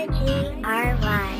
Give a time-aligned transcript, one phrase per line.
[0.00, 0.12] R G
[0.62, 1.30] R Y。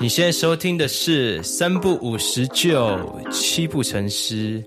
[0.00, 4.64] 你现在收听的是三不五十九，七步成诗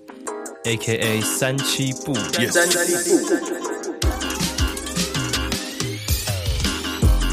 [0.65, 2.13] ，A K A 三七步。
[2.13, 2.77] 三七
[3.09, 3.17] 步。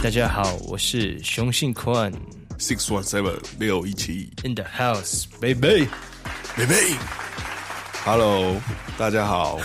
[0.03, 2.11] 大家好，我是熊信宽。
[2.59, 6.96] Six one seven 六一七 In the house，baby，baby。
[8.07, 8.57] Hello，
[8.96, 9.61] 大家好，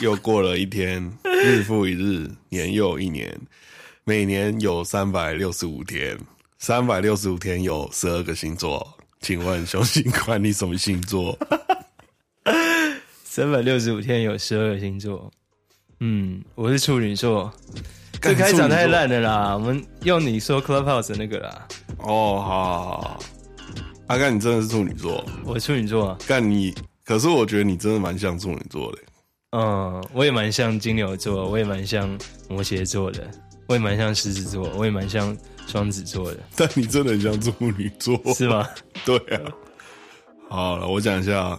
[0.00, 1.12] 又过了一天，
[1.44, 3.38] 日复一日，年又一年，
[4.04, 6.18] 每年有三百六十五天，
[6.58, 8.84] 三百六十五天有十二个星座，
[9.20, 11.38] 请问熊信宽你什么星座？
[13.22, 15.30] 三百六十五天有十二个星座，
[16.00, 17.52] 嗯，我是处女座。
[18.20, 19.54] 这开场太烂了啦！
[19.54, 21.68] 我们用你说 Clubhouse 的那个啦。
[21.98, 23.18] 哦，好好好。
[24.08, 25.24] 阿干，你真的是处女座？
[25.44, 26.18] 我处女座啊。
[26.26, 26.74] 干你，
[27.04, 28.98] 可是我觉得你真的蛮像处女座的。
[29.52, 33.30] 嗯，我也蛮像金牛座，我也蛮像摩羯座的，
[33.72, 35.34] 我也蛮像狮子座，我也蛮像
[35.66, 36.40] 双子座的。
[36.54, 38.68] 但你真的很像处女座，是吗？
[39.06, 39.40] 对啊。
[40.50, 41.58] 好了，我讲一下，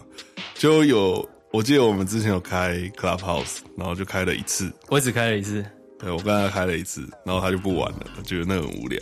[0.54, 4.72] 就有我记得我们之前有开 Clubhouse，然后就开了一次。
[4.88, 5.64] 我只开了一次。
[5.98, 9.00] 对，我刚才开了一次，然后他就不玩了，觉得那很无聊。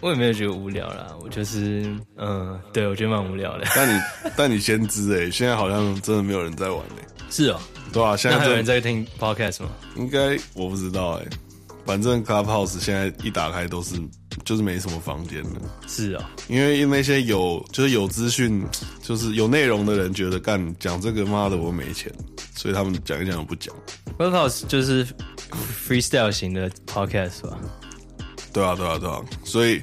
[0.00, 3.64] 我也没有觉得无聊啦，我就是，嗯，对，我觉得蛮无聊的。
[3.74, 4.00] 但你，
[4.36, 7.04] 但你先知诶，现在好像真的没有人在玩诶。
[7.30, 7.58] 是哦，
[7.92, 9.70] 对啊，现在还有人在听 podcast 吗？
[9.96, 11.26] 应该我不知道诶，
[11.84, 13.94] 反正 Clubhouse 现在一打开都是，
[14.44, 15.60] 就是没什么房间了。
[15.86, 18.64] 是啊，因为那些有就是有资讯，
[19.02, 22.10] 就是有内容的人觉得干讲这个妈的我没钱，
[22.56, 23.74] 所以他们讲一讲不讲。
[24.18, 25.06] Clubhouse 就是
[25.86, 27.58] freestyle 型的 podcast 吧？
[28.52, 29.82] 对啊，对啊，对啊，所以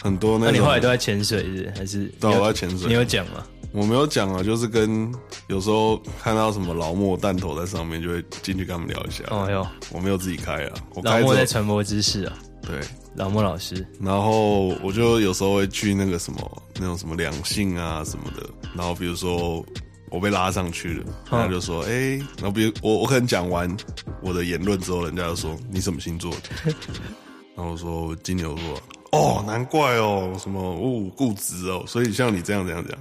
[0.00, 0.46] 很多那……
[0.46, 1.72] 那你后来都在潜水是是？
[1.76, 2.04] 还是？
[2.20, 2.88] 对啊，我在潜水。
[2.88, 3.44] 你有讲吗？
[3.72, 5.12] 我没有讲啊，就是跟
[5.48, 9.24] 有时候看到什么老莫弹头在上面，就会进去跟他们聊一下。
[9.30, 12.38] 哦哟，我没有自己开啊，我开老莫在传播知识啊。
[12.62, 12.80] 对，
[13.14, 13.86] 老莫老师。
[14.00, 19.64] 然后我就有时候会去那个什么那种什么两性啊什么的，然后比如说。
[20.10, 23.76] 我被拉上去了，他就说：“哎、欸，然后比如我我可能讲完
[24.22, 26.72] 我的言论之后，人家就说你什么星座的？
[27.54, 28.80] 然后我说金牛座。
[29.12, 32.98] 哦，难怪哦，什么哦固执哦，所以像你这样这样这样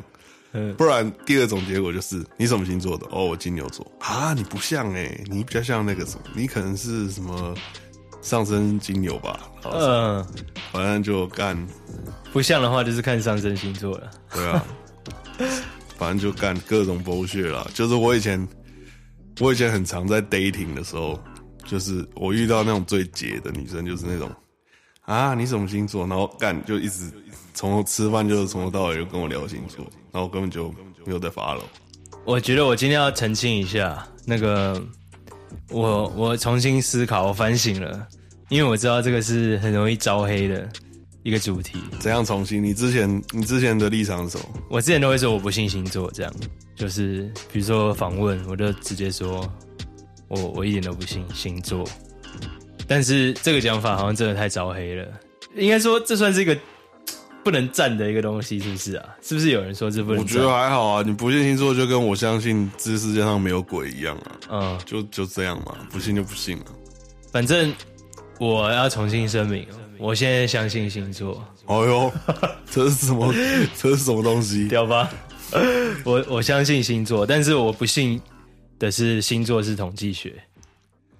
[0.57, 3.06] 讲，不然第二种结果就是你什么星座的？
[3.12, 7.56] 哦，我金牛座啊，你不像哎、欸，你比较像那个什么，你可能是什么
[8.22, 9.40] 上升金牛吧？
[9.63, 10.25] 嗯，
[10.72, 11.57] 反正就干
[12.31, 14.12] 不像的话，就是看上升星座了。
[14.34, 14.63] 对啊。”
[15.97, 18.47] 反正就干各种剥削啦，就是我以前，
[19.39, 21.19] 我以前很常在 dating 的时候，
[21.66, 24.31] 就是我遇到那种最解的女生，就是那种
[25.01, 26.06] 啊，你什么星座？
[26.06, 27.12] 然后干就一直
[27.56, 29.84] 从吃饭就是从头到尾就跟我聊星座，
[30.17, 30.73] 然后我根本就
[31.05, 31.61] 没有在 follow。
[32.25, 34.81] 我觉得我今天要澄清一下，那个
[35.69, 38.07] 我我重新思考，我反省了，
[38.50, 40.67] 因为我知道这个是很容易招黑的。
[41.22, 42.63] 一个主题，怎样重新？
[42.63, 44.45] 你之前你之前的立场是什么？
[44.69, 46.33] 我之前都会说我不信星座，这样
[46.73, 49.47] 就是比如说访问，我就直接说
[50.29, 51.88] 我我一点都不信星座。
[52.88, 55.06] 但是这个讲法好像真的太招黑了，
[55.56, 56.57] 应该说这算是一个
[57.47, 59.16] 不能站的一个东西，是不是啊？
[59.22, 60.22] 是不是有人说这不能？
[60.22, 66.66] 我觉得还好啊，你不信星座就跟我相信这世界上没有鬼一样啊，嗯，就就这样嘛，不信就不信了。
[67.31, 67.74] 反正
[68.38, 69.66] 我要重新声明。
[69.97, 71.41] 我现在相信星座。
[71.68, 72.12] 哎呦，
[72.69, 73.34] 这是什么？
[73.78, 74.68] 这是什么东西？
[74.68, 75.09] 屌吧？
[76.03, 78.22] 我我相信星座，但是我不信
[78.78, 80.34] 的是星座是统计学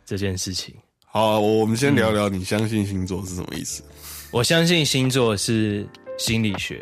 [0.06, 0.76] 这件事情。
[1.06, 3.82] 好啊，我们先聊聊你相信星座是什么意思？
[3.82, 3.96] 嗯，
[4.32, 5.88] 我相信星座是
[6.18, 6.82] 心理学，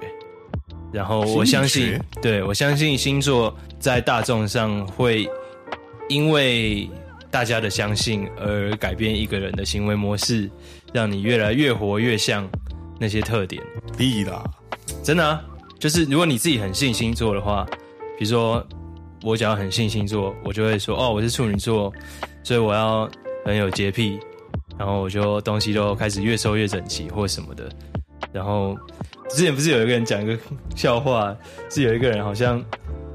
[0.91, 5.29] 然后我相信，对，我相信星座在大众上会
[6.09, 6.89] 因为。
[7.31, 10.49] 大家的相信而改变一个人的行为模式，
[10.93, 12.47] 让你越来越活越像
[12.97, 13.61] 那些特点。
[13.97, 14.41] 必啦，
[15.03, 15.43] 真的啊，
[15.77, 17.67] 就是如果你自己很信星座的话，
[18.17, 18.65] 比如说
[19.21, 21.91] 我只要很信星座，我就会说哦，我是处女座，
[22.41, 23.09] 所以我要
[23.43, 24.17] 很有洁癖，
[24.77, 27.69] 然后我就东西都开始越收越整齐或什么的。
[28.31, 28.77] 然后
[29.29, 30.37] 之前不是有一个人讲一个
[30.75, 31.35] 笑话，
[31.69, 32.63] 是有一个人好像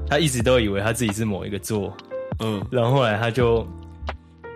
[0.07, 1.95] 他一直都以为他自己是某一个座，
[2.39, 3.67] 嗯，然后后来他就。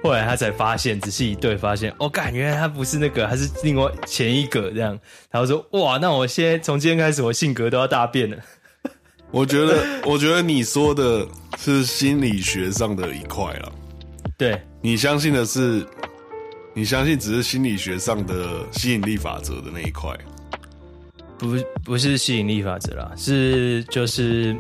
[0.04, 4.92] 后来他才发现，仔细一对，发现哦，感，原来他不是那个，他是另外前一个这样。
[5.32, 8.38] 然后说：“哇，那我现在从今天开始，我性格都要大变了。”
[9.32, 11.26] 我觉得，我觉得你说的
[11.58, 13.72] 是心理学上的一块了。
[14.38, 15.84] 对，你相信的是，
[16.76, 20.16] 你相信只是心理学上的吸引力法则的那一块。
[21.38, 24.56] 不，不是吸引力法则啦，是就是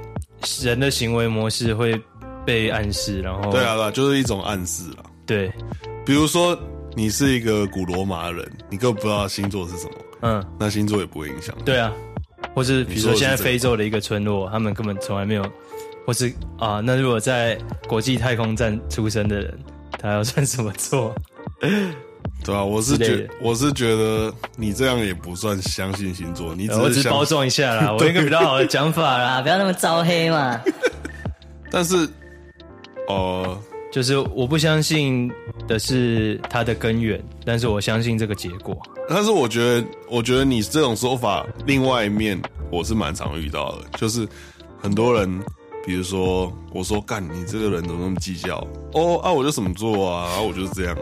[0.62, 2.00] 人的行为模式会
[2.45, 5.04] 被暗示，然后对啊，对啊，就是一种暗示啦。
[5.25, 5.51] 对，
[6.06, 6.57] 比如说
[6.95, 11.56] 你是一个古罗马人，你根本不知道星座是什么，嗯，那星座也不会影响。
[11.66, 11.92] 对啊，
[12.54, 15.44] 或是比如说现在非洲的一个村落，他们根本从来没有，
[16.06, 17.57] 或是啊，那如果在
[17.88, 19.60] 国际太空站出生的人，
[19.98, 21.16] 他要算什么座？
[22.45, 30.62] 对啊，我是觉我是觉得你这样也不算相信星座，你只是，我只是包装一下啦， 我有一个比较好的讲法啦，不要那么招黑嘛。
[31.71, 31.95] 但是，
[33.07, 33.59] 哦、呃，
[33.92, 35.31] 就是我不相信
[35.68, 38.80] 的是它的根源，但是我相信这个结果。
[39.09, 42.39] 但是我觉得，我觉得你这种说法，另外一面
[42.69, 44.27] 我是蛮常遇到的，就是
[44.80, 45.44] 很多人。
[45.86, 48.56] 比如说，我说干，你这个人怎么那么计较？
[48.94, 50.30] 哦啊，我就怎么做啊？
[50.32, 50.98] 啊，我就是这样。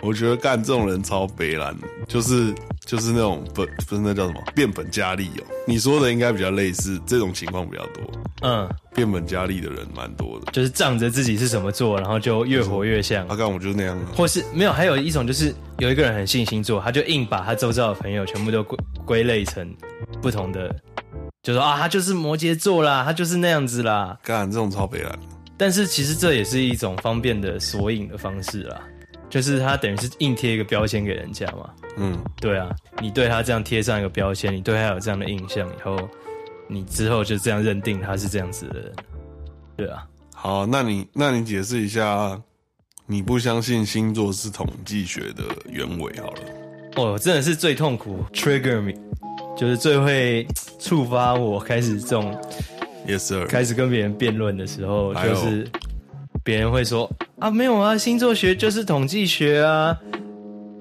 [0.00, 1.76] 我觉得干这种人超悲烂，
[2.06, 2.54] 就是
[2.84, 5.44] 就是那种本不是那叫什么变本加厉哦。
[5.66, 8.04] 你说的应该比较类似这种情况比较多。
[8.42, 13.26] 嗯，变本加厉的人蛮多的，就是仗着自己是怎么做，然后就越活越像。
[13.26, 13.98] 他干、啊、我就是那样。
[14.14, 19.74] 或是没有，还有一种就是有一个人很信星座，他就硬把他周遭的朋友全部都归归类成
[20.22, 20.72] 不同的。
[21.42, 24.18] 就说啊，他就是摩羯座啦，他就是那样子啦。
[24.22, 25.18] 干这种超北烂。
[25.56, 28.80] 但是其实这也是一种方便的索引的方式啦，
[29.28, 31.70] 就是他等于是硬贴一个标签给人家嘛。
[31.96, 32.70] 嗯，对啊，
[33.00, 35.96] 你对他这样贴上一个标签，你对他有这样的印象以后，
[36.68, 38.92] 你之后就这样认定他是这样子的人。
[39.76, 40.06] 对啊。
[40.34, 42.40] 好，那你那你解释一下，
[43.06, 46.40] 你不相信星座是统计学的原委好了。
[46.94, 48.92] 哦，真的是最痛苦，trigger me。
[49.58, 50.46] 就是最会
[50.78, 52.32] 触发我开始这种
[53.08, 55.66] ，Yes sir，开始跟别人辩论的时候，就是
[56.44, 57.10] 别人会说
[57.40, 59.98] 啊，没有啊，星座学就是统计学啊，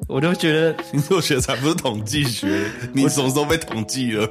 [0.07, 2.47] 我都觉得星座学才不是统计学，
[2.94, 4.29] 你什么时候被统计了？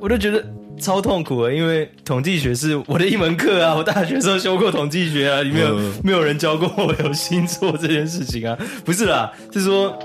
[0.00, 0.44] 我都觉得
[0.80, 8.58] 超痛苦啊，因为统计学是我的一门课啊， 我大学时候修过统计学啊，里面有没有人教过我有星座这件事情啊？
[8.84, 9.96] 不是啦，是说。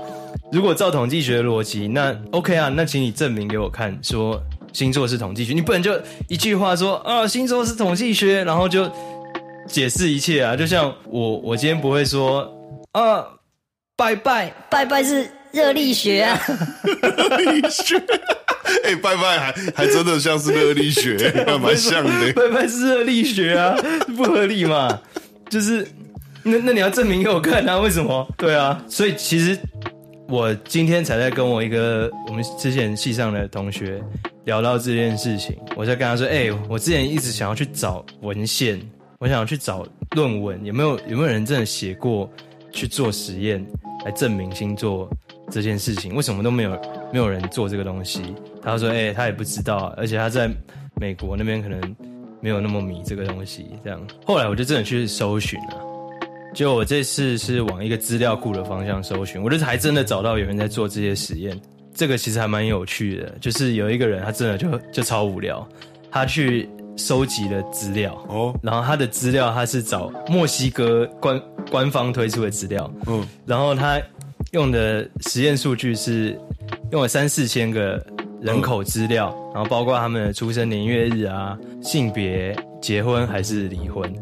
[0.52, 4.40] 如果照统计学的逻辑，那 OK 啊，那请你证明给我看，说
[4.72, 5.52] 星座是统计学。
[5.52, 5.92] 你不能就
[6.28, 8.90] 一句话说啊，星座是统计学，然后就
[9.66, 10.56] 解释一切啊。
[10.56, 12.52] 就像我，我今天不会说
[12.92, 13.24] 啊，
[13.96, 16.40] 拜拜拜拜是热力学啊，
[17.00, 17.96] 热力学。
[18.84, 21.16] 哎、欸，拜拜还还真的像是热力学，
[21.60, 22.32] 蛮像的。
[22.32, 23.76] 拜拜是热力学啊，
[24.16, 25.00] 不合理嘛？
[25.48, 25.86] 就是
[26.44, 27.78] 那那你要证明给我看啊？
[27.80, 28.26] 为什么？
[28.36, 29.58] 对啊，所以其实。
[30.30, 34.00] 我今天才在跟我一个我们之前系上的同学
[34.44, 38.80] 聊到这件事情，我在跟他说：“哎、我之前一直想要去找文献，
[39.18, 39.84] 我想要去找
[40.14, 42.30] 论文，有没有有没有人真的写过
[42.70, 43.64] 去做实验
[44.04, 45.10] 来证明星座
[45.50, 46.14] 这件事情？
[46.14, 46.80] 为什么都没有
[47.12, 48.22] 没有人做这个东西？”
[48.62, 50.48] 他说：“哎、他也不知道，而且他在
[50.94, 51.96] 美国那边可能
[52.40, 55.89] 没有那么迷这个东西。”这样，后来我就真的去搜寻了。
[56.52, 61.58] 就我这次是往一个资料库的方向搜寻，我就是还真的找到有人在做这些实验，
[61.94, 63.34] 这个其实还蛮有趣的。
[63.40, 65.66] 就是有一个人，他真的就就超无聊，
[66.10, 74.00] 他去收集了资料哦，然后他的资料他是找墨西哥官官方推出的资料，嗯，然后他
[74.50, 76.36] 用的实验数据是
[76.90, 78.04] 用了三四千个
[78.42, 84.12] 人口资料，然后包括他们的出生年月日啊、性别、结婚还是离婚，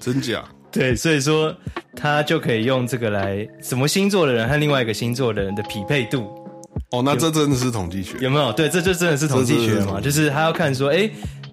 [0.00, 0.42] 真假？
[0.72, 1.54] 对，所以说
[1.96, 6.26] 他就可以用这个来什么星座的人和另外一个星座的人的匹配度。
[6.90, 8.52] 哦，那这真的是统计学，有没有？
[8.52, 11.10] 对，这就真的是统计学嘛，就是他要看说，哎，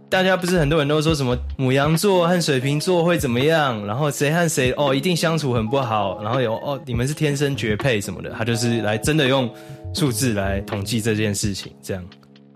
[0.10, 3.86] 大家不是很多人都说什么母羊座和水瓶座会怎么样？
[3.86, 9.54] 然后谁和谁哦一定相处很不好，然后有哦你们是天生绝配什么的，他就是来真的用
[9.94, 12.04] 数字来统计这件事情，这样。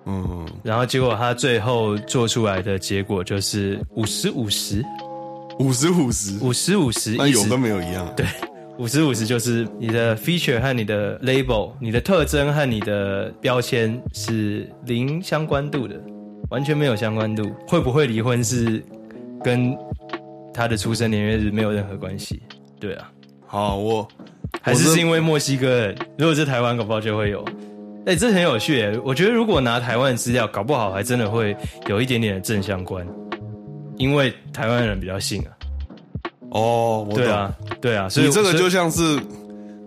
[0.06, 4.86] 嗯，然后结果他最后做出来的结果就是五十五十。
[5.60, 8.12] 五十五十，五十五十，那有跟没有一样。
[8.16, 8.26] 对，
[8.78, 16.00] 五十五十就是你的 feature 和你的 label，你的特征和你的标签是零相关度的，
[16.50, 17.52] 完全没有相关度。
[17.68, 18.82] 会不会离婚是
[19.44, 19.78] 跟
[20.54, 22.42] 他的出生年月日没有任何关系。
[22.80, 23.12] 对啊，
[23.46, 24.08] 好，我
[24.62, 27.44] 还是是因为墨西哥人，如果是台湾，搞不好就会有。
[28.06, 28.98] 哎、欸，这很有趣。
[29.04, 31.54] 我觉得如果拿台湾的资料，搞不好还真的会
[31.88, 33.06] 有一点点的正相关。
[34.00, 35.52] 因为台湾人比较信啊，
[36.50, 39.20] 哦，我懂，对啊，对啊，所以这个就像是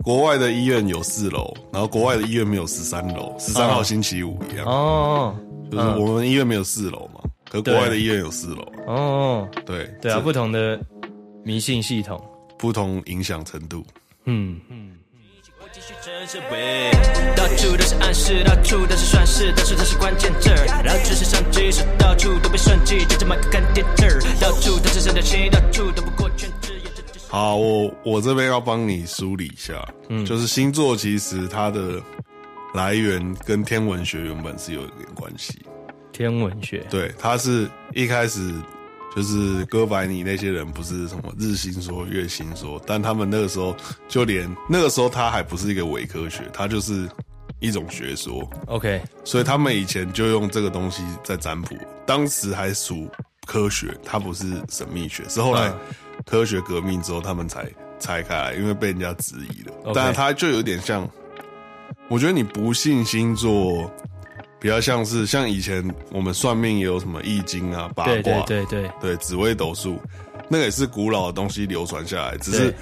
[0.05, 4.67] 国外的医院有四楼，然后国外的医院没有十三楼，十三号星期五一样。
[4.67, 5.35] 哦，
[5.71, 8.63] 就是我们医院没有四楼嘛，可是国外的医院有四楼。
[8.87, 10.79] 哦，对对啊，不同的
[11.43, 12.23] 迷信系统，
[12.59, 13.83] 不同影响程度，
[14.27, 14.61] 嗯。
[14.69, 14.93] 嗯。
[16.23, 20.51] 到处都是暗示，到处都是算式，但是关键字。
[20.85, 24.21] 然后知识上知识，到处都被算计，就这么个干电池。
[24.41, 26.73] 到处都是神的气，到处都不过圈子。
[27.29, 32.01] 好，我我这边要帮你梳理一下，嗯，就是星座其实它的
[32.73, 35.61] 来源跟天文学原本是有一点关系。
[36.13, 38.55] 天文学，对，它是一开始
[39.15, 43.77] 就是哥白尼那些人不是什么日心说、月心说，但他们那个时候
[44.09, 47.07] 就连那个时候他还不是一个伪科学，他就是
[47.61, 48.49] 一种学说。
[48.67, 51.77] OK，所以他们以前就用这个东西在占卜，
[52.07, 53.07] 当时还属
[53.47, 55.71] 科学，它不是神秘学，是后来
[56.25, 57.69] 科学革命之后他们才
[58.01, 59.93] 拆开来，因为被人家质疑了。
[59.95, 61.07] 但是它就有点像，
[62.09, 63.91] 我觉得你不信星座。
[64.63, 70.01] 比较像是像以前我们算命也有什么易经啊、八卦，对对对对，对紫微斗数，
[70.49, 72.73] 那个也是古老的东西流传下来，只是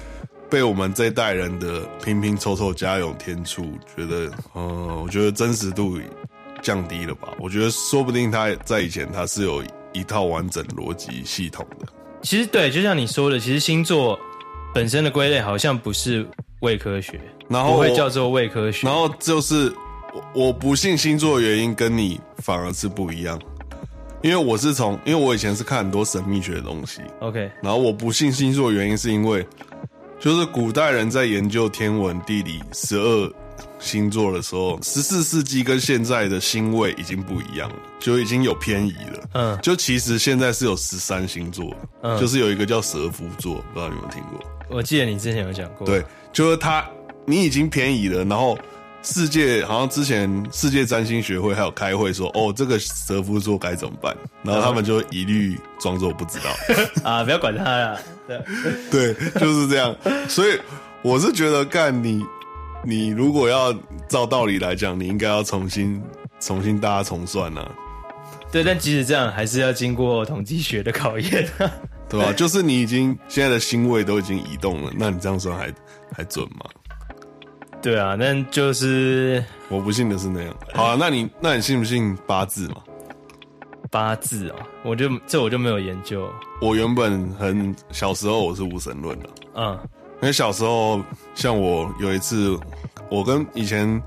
[0.47, 3.63] 被我们这一代人的拼拼凑凑、加油添醋，
[3.97, 5.97] 觉得，嗯，我觉得真实度
[6.61, 7.29] 降低了吧？
[7.39, 11.87] 我觉得说不定他在以前他是有一套完整逻辑系统的。
[12.21, 14.19] 其实对，就像你说的，其实星座
[14.71, 16.23] 本身的归类好像不是
[16.59, 17.19] 伪科学，
[17.49, 19.73] 然后不会叫做伪科学，然后就是。
[20.33, 23.39] 我不信星座的原因跟你反而是不一样，
[24.21, 29.45] 因为我是从，因为我以前是看很多神秘学的东西，OK，然后我不信星座的原因是因为，
[30.19, 33.33] 就是古代人在研究天文地理十二
[33.79, 39.29] 星座的时候，十四世纪跟现在的星位已经不一样了，就已经有偏移了。
[39.33, 44.39] 嗯，就其实现在是有十三星座，嗯，就是有一个叫蛇夫座，不知道你有没有听过？
[44.69, 46.85] 我记得你之前有讲过，对，就是他，
[47.25, 48.57] 你已经偏移了，然后。
[49.03, 54.15] 世界好像之前世界占星学会还有开会说，哦，这个蛇夫座该怎么办？
[54.43, 56.51] 然后他们就一律装作不知道
[57.03, 57.99] 啊，不要管他了。
[58.27, 58.39] 对
[59.13, 59.95] 对，就是这样。
[60.29, 60.59] 所以
[61.01, 62.23] 我是觉得，干你，
[62.85, 63.73] 你如果要
[64.07, 66.01] 照道理来讲，你应该要重新
[66.39, 67.71] 重新大家重算啊。
[68.51, 71.49] 对，但即使这样，还是要经过统计学的考验，
[72.07, 72.31] 对吧？
[72.33, 75.73] 就是你已经现在的星位都已经移动了，那你这样算还
[76.15, 76.65] 还准吗？
[77.81, 80.55] 对啊，但就是我不信的是那样。
[80.73, 82.75] 好啊，那你那你信不信八字嘛？
[83.89, 86.31] 八字哦，我就这我就没有研究。
[86.61, 89.77] 我原本很小时候我是无神论的，嗯，
[90.21, 91.01] 因为小时候
[91.33, 92.57] 像我有一次，
[93.09, 94.01] 我跟以前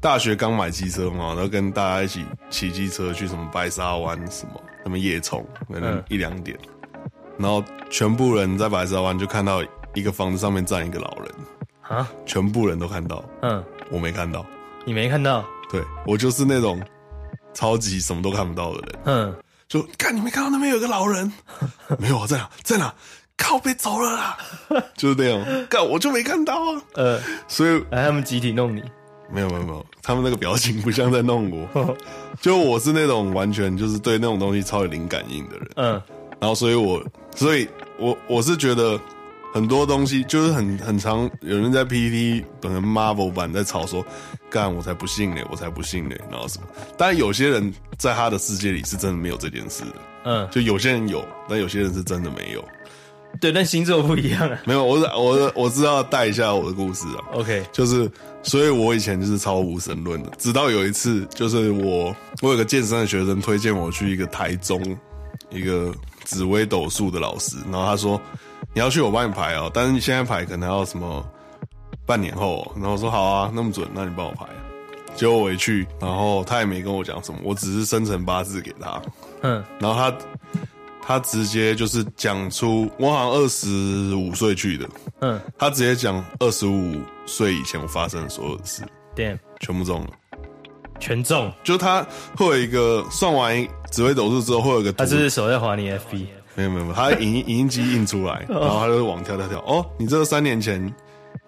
[0.00, 6.56] 大学刚买机车嘛，然后跟大家一起骑机车去什么白沙湾什么什么夜冲，可能一两点，
[6.94, 9.60] 嗯，然后全部人在白沙湾就看到
[9.92, 11.28] 一个房子上面站一个老人。
[11.92, 12.10] 啊！
[12.24, 14.44] 全部人都看到，嗯，我没看到，
[14.86, 15.44] 你没看到？
[15.70, 16.80] 对，我就是那种
[17.52, 19.36] 超级什么都看不到的人，嗯，
[19.68, 21.30] 就看你没看到那边有个老人，
[21.98, 22.50] 没有啊，在哪？
[22.62, 22.94] 在哪？
[23.36, 24.38] 靠别走了啦，
[24.96, 28.82] 就是那样，干我就没看到啊，呃，所以来他们集体弄你，
[29.30, 31.96] 没有没有没有，他们那个表情不像在弄我，
[32.40, 36.02] 就我是那种完全就是对那种东西超有灵感应的人，嗯，
[36.38, 37.02] 然后所以我，
[37.34, 37.68] 所以
[37.98, 38.98] 我我是觉得。
[39.52, 44.02] 很多东西就是很很常，有人在 PPT 本身 Marvel 版在吵说，
[44.48, 46.66] 干我才不信呢，我才不信呢，然后什么？
[46.96, 52.64] 但有些人在他的世界里是真的没有这件事的，嗯，就有些人有，但有些人是真的没有。
[53.40, 54.58] 对，但星座不一样啊。
[54.64, 57.20] 没有，我我我知道带一下我的故事啊。
[57.34, 58.10] OK，就是，
[58.42, 64.80] 所以我以前就是超无神论的，直到有一次，就是我我有个健身的学生推荐我去一个台中
[65.50, 65.94] 一个
[66.24, 68.18] 紫微斗数的老师，然后他说。
[68.74, 71.24] 你要去我帮你排哦，但是你现在排可能要什么
[72.06, 74.46] 半年后哦，然后我说好啊，那么准，那你帮我排。
[75.14, 79.02] 结果我一去，然后他也没跟我讲什么，我只是生辰八字给他，
[79.42, 80.16] 嗯，然后他
[81.02, 84.88] 他直接就是讲出我好像二十五岁去的，
[85.20, 88.82] 嗯，他直接讲二十五岁以前我发生的所有的事，
[89.14, 90.10] 对，全部中了，
[90.98, 96.26] 全中，就他会有一个算完紫微斗数之后会有一个，他是手在滑你 FB。
[96.54, 99.58] 没有没有，他影影印机印出来，然后他就往跳跳跳。
[99.60, 100.92] 哦，你这个三年前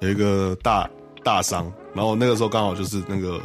[0.00, 0.88] 有一个大
[1.22, 3.40] 大伤，然后那个时候刚好就是那个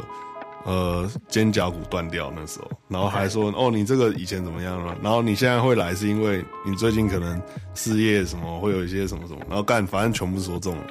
[0.64, 4.96] 呃肩胛骨断掉那时候，然后还说哦，你这个以前怎么样了？
[5.02, 7.40] 然后你现在会来是因为你最近可能
[7.74, 10.84] 事业什么会有一些什么什么，然后干反正全部说中了。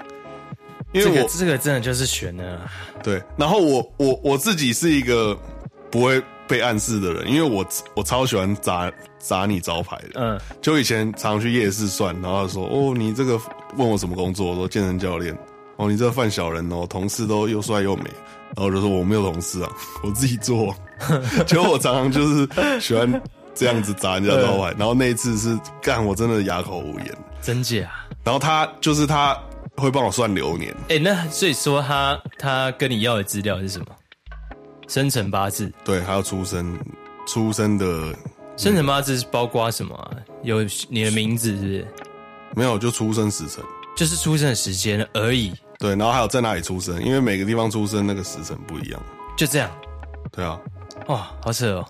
[0.91, 2.61] 因为我、这个、这个真的就是悬的。
[3.03, 5.35] 对，然后我我我自己是一个
[5.89, 6.21] 不会。
[6.49, 7.63] 被暗示的人，因为我
[7.93, 13.39] 我超喜欢砸砸你招牌的，嗯，就以前常常去夜市算，然后他说哦，你这个
[13.77, 15.37] 问我什么工作，我说健身教练，
[15.77, 18.05] 哦，你这个犯小人哦，同事都又帅又美，
[18.55, 19.69] 然后我就说我没有同事啊，
[20.01, 20.75] 我自己做，
[21.45, 23.21] 结果我常常就是喜欢
[23.53, 27.87] 这样子砸人家招牌，然后那一次是干我真的哑口无言，真假？
[28.23, 29.37] 然后他就是他
[29.77, 33.85] 会帮我算流年，哎、欸，那所以说他他跟你要的资料是什么？
[34.89, 36.77] 生辰八字，对，还有出生，
[37.25, 38.13] 出生的
[38.57, 40.11] 生辰八字是包括什么啊？
[40.43, 41.87] 有你的名字是不是？
[42.55, 43.63] 没有，就出生时辰。
[43.95, 45.53] 就是出生的时间而已。
[45.77, 49.01] 对，然后还有在哪里出生，因为每个地方出生那个时辰不一样。
[49.37, 49.69] 就这样。
[50.31, 50.59] 对啊。
[51.07, 51.85] 哇，好扯哦。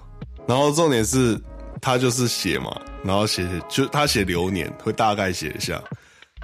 [0.45, 1.39] 然后重点是，
[1.81, 5.81] 他就是写嘛，然后写就他写流年会大概写一下，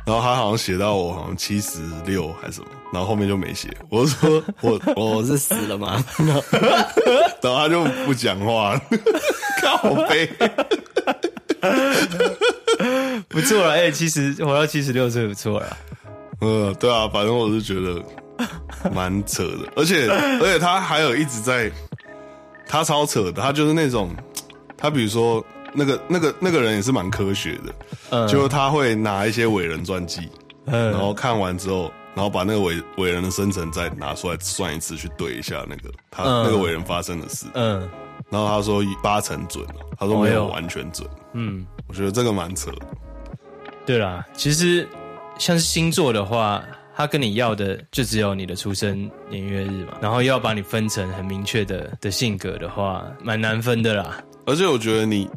[0.05, 3.69] 然后他好像写到我好像七十六还是什么，然后后面就没写。
[3.89, 6.03] 我说我我是死了吗？
[7.41, 8.81] 然后他就不讲话了，
[9.62, 10.29] 靠背。
[13.27, 15.77] 不错了，哎、欸，其实活到七十六岁不错了。
[16.41, 18.01] 嗯，对啊，反正我是觉得
[18.93, 21.71] 蛮扯的，而且而且他还有一直在。
[22.67, 24.09] 他超扯的，他就是那种，
[24.75, 25.45] 他比如说
[25.75, 27.75] 那个那个那个人也是蛮科学的，
[28.10, 30.29] 嗯，就他会拿一些伟人传记，
[30.65, 37.88] 嗯，然后看完之后，然后把那个伟伟人的生辰再拿出来算一次，去对一下那个他、嗯、那个伟人发生的事，嗯，
[38.29, 39.65] 然后他说八成准，
[40.00, 42.72] 他说没有完全准，嗯，我觉得这个蛮扯。
[43.86, 44.88] 对啦，其实
[45.38, 46.63] 像是星座的话。
[46.98, 54.24] 他跟你要的就只有你的出生年月日嘛，然后又要把你分成很明确的的性格的话，蛮难分的啦。
[54.46, 55.29] 而且我觉得你，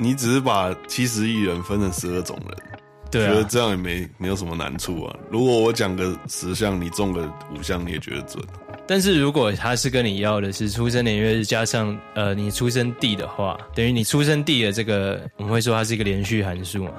[0.00, 2.80] 你只是把七十亿人分成十二种人，
[3.10, 5.14] 对、啊，觉得这样也没没有什么难处啊。
[5.30, 8.42] 如果我讲个十项，你中个五项，你也觉得准。
[8.86, 16.92] 但是如果他是跟你要的是出生年月日加上呃你出生地的话，等于你出生地的这个，我们会说它是一个连续函数嘛。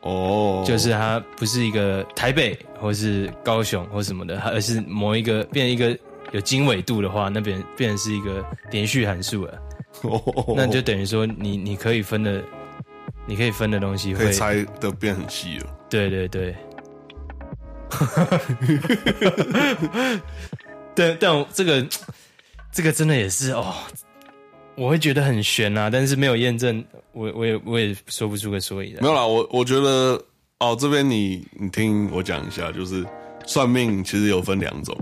[0.00, 5.96] 哦、oh.，就是它不是一个台北或是高雄或什么的，而是某一个变一个
[6.32, 9.58] 有经纬度的话，那边变成是一个连续函数了。
[10.02, 12.42] 哦、oh.，那就等于说你你可以分的，
[13.26, 15.66] 你可以分的东西会可以猜的变很细了。
[15.88, 16.54] 对对对。
[20.94, 21.86] 但但这个
[22.72, 23.74] 这个真的也是哦。
[24.76, 29.00] 我会觉得很悬啊，但是没有验证，我我也我也说不出个所以然。
[29.00, 30.20] 没有啦，我我觉得
[30.58, 33.06] 哦，这边你你听我讲一下，就是
[33.46, 34.98] 算命其实有分两种，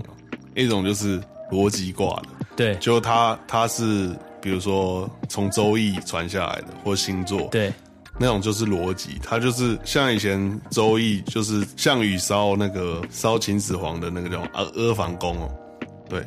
[0.55, 1.19] 一种就是
[1.51, 7.73] 逻辑挂的，对，就它它是比如说从周易传下来的，或星座，对，
[8.19, 15.49] 那种就是逻辑，它就是像以前周易就是项羽烧那个烧秦始皇的那个叫阿阿房宫哦，
[16.09, 16.21] 对。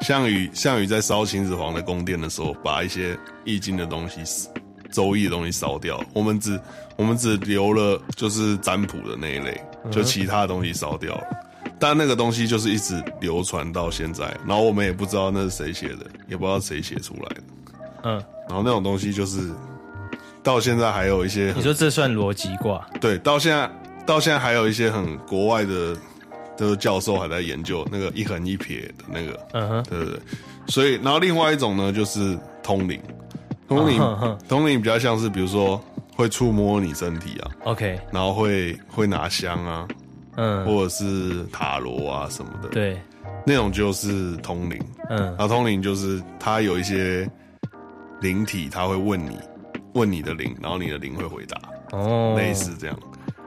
[0.00, 4.48] 项羽项羽在烧秦始皇的宫殿的时候，把一些易经的东西、
[4.90, 6.02] 周易的东西烧掉。
[6.12, 6.60] 我们只
[6.96, 9.62] 我们只留了就是占卜的那一类，
[9.92, 11.24] 就其他的东西烧掉了。
[11.82, 17.42] 但那个东西就是一直流传到现在，然后我们也不知道那是谁写的，也不知道谁写出来的。
[18.04, 18.12] 嗯，
[18.48, 19.50] 然后那种东西就是
[20.44, 22.86] 到现在还有一些，你说这算逻辑卦？
[23.00, 23.68] 对，到现在
[24.06, 25.96] 到现在还有一些很国外的。
[26.54, 30.20] 就是教授还在研究那个一横一撇的那个，嗯哼，对对对，
[30.68, 33.00] 所以然后另外一种呢，就是通灵，
[33.66, 34.36] 通灵、uh-huh.
[34.46, 35.82] 通灵比较像是比如说
[36.14, 39.88] 会触摸你身体啊，OK，然后会会拿香啊，
[40.36, 43.00] 嗯，或者是塔罗啊什么的，对，
[43.46, 47.28] 那种就是通灵，嗯，然后通灵就是他有一些
[48.20, 49.38] 灵体，他会问你
[49.94, 51.60] 问你的灵，然后你的灵会回答，
[51.96, 52.98] 哦，类似这样，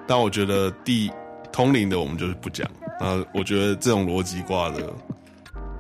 [0.08, 1.12] 但我觉得第
[1.52, 2.70] 通灵的我们就是不讲。
[2.98, 4.82] 啊，我觉得这种逻辑挂的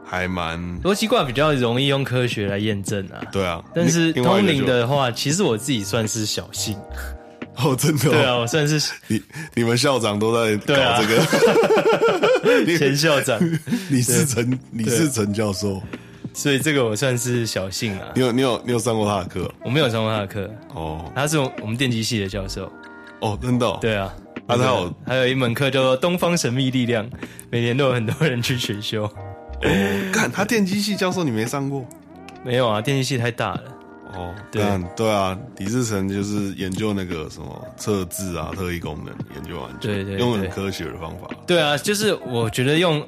[0.04, 3.24] 还蛮逻辑卦比较容易用科学来验证啊。
[3.32, 6.78] 对啊，但是通灵的话，其实我自己算是小信。
[7.58, 8.12] 哦，真的、哦？
[8.12, 9.22] 对啊，我算是你
[9.54, 11.18] 你们校长都在搞这个，
[12.78, 13.40] 前、啊、校长，
[13.90, 15.82] 你是陈你是陈教授，
[16.34, 18.08] 所以这个我算是小幸啊。
[18.16, 19.52] 你有你有你有上过他的课？
[19.64, 22.72] 我没有上过他的课哦，他是我们电机系的教授。
[23.22, 23.78] 哦，真的、哦？
[23.82, 24.14] 对啊。
[24.48, 27.04] 啊，他有还有一门课叫做《东方神秘力量》，
[27.50, 29.06] 每年都有很多人去选修。
[29.06, 29.12] 哦，
[30.14, 31.84] 干，他电机系教授你没上过？
[32.44, 33.64] 没有啊，电机系太大了。
[34.16, 34.64] 哦，对
[34.96, 41.30] 对啊，李志成就是研究那个什么测字啊、特异功能，研究完对，对对，用很科学的方法。
[41.46, 43.06] 对啊，就是我觉得用，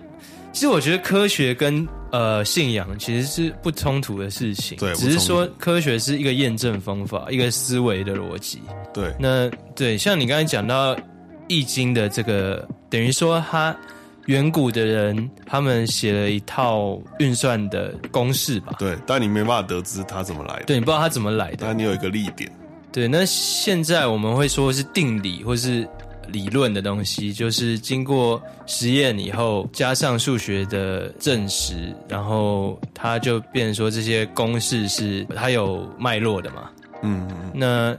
[0.53, 8.61] 其实我觉得科学跟呃信仰其实是不冲突的事情，对，只是说科学是一个验证方法，一个思维的逻辑。
[8.93, 10.95] 对，那对，像你刚才讲到。
[11.49, 13.73] 易经的这个等于说，他
[14.27, 18.73] 远古的人他们写了一套运算的公式吧？
[18.79, 20.65] 对，但你没办法得知它怎么来的。
[20.65, 22.49] 对，你不知道它怎么来的，但你有一个例点。
[22.91, 25.87] 对，那现在我们会说是定理或是
[26.27, 36.69] 理论的东西，就是经过实验以后，加上数学的证实，然后它就变成说这些公式是它有脉络的嘛？
[37.01, 37.95] 嗯，那。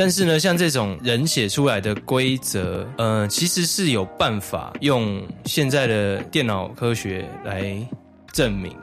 [0.00, 7.76] 但是呢，像这种人写出来的规则，呃，其实是有办法用现在的电脑科学来
[8.32, 8.74] 证明。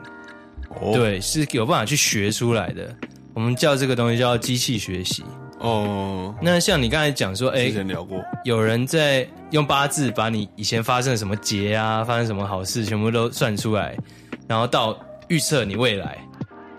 [0.80, 2.94] 哦，对，是有办法去学出来的。
[3.34, 5.24] 我们叫这个东西叫机器学习。
[5.58, 13.96] 哦，那像你刚才讲说，哎、之前聊过，有人在用八字把你以前发生什么劫啊，发生什么好事，全部都算出来，
[14.46, 16.16] 然后到预测你未来，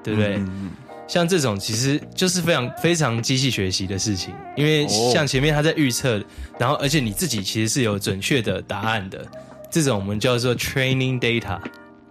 [0.02, 0.36] 对不对？
[0.38, 0.71] 嗯
[1.10, 6.24] 像这种其实就是非常非常机器学习的事情，因为像前面他在预测，
[6.60, 9.26] 然后而且你自己其实是有准确的答案的，
[9.72, 11.60] 这种我们叫做 training data，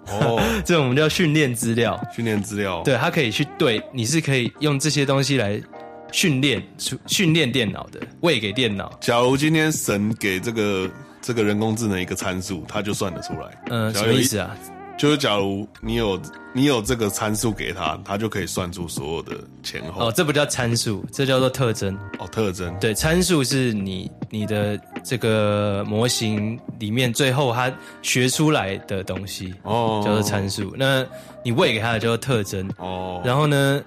[0.09, 5.63] 哦， 这种我们叫训练资料，训练资料，对，它可以去对，你是可以用这些东西来
[6.11, 8.93] 训练出训练电脑的，喂给电脑。
[9.01, 10.91] 假如今天神给这个
[11.23, 13.63] 这个人工智能一个参数，它就算得出来。
[13.71, 14.57] 嗯，什么意思啊？
[14.99, 16.21] 就是假如你有
[16.53, 20.09] 你有这个参数给他，他就可以算出所有的前后。
[20.09, 21.97] 哦，这不叫参数，这叫做特征。
[22.19, 22.77] 哦，特征。
[22.81, 30.75] 对，参数是你你的这个模型里面最后它学出来的东西，哦，叫做参数。
[30.77, 31.07] 那
[31.45, 32.69] 你喂给它的叫做特征。
[32.79, 33.23] 哦。
[33.25, 33.81] 然后呢，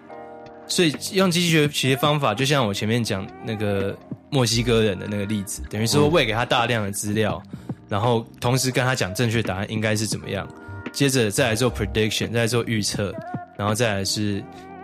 [0.66, 3.94] 所以用机器学习方法，就像我前面讲那个
[4.30, 10.48] 墨西哥人的那个例子，等于说喂给他大量的资料，嗯，然后同时跟他讲正确答案应该是怎么样。
[10.92, 13.14] 接着再来做 prediction，再来做预测，
[13.58, 14.44] 然后再来是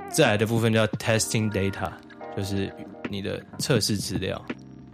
[0.09, 1.91] 再来的部分叫 testing data，
[2.35, 2.71] 就是
[3.09, 4.41] 你的测试资料。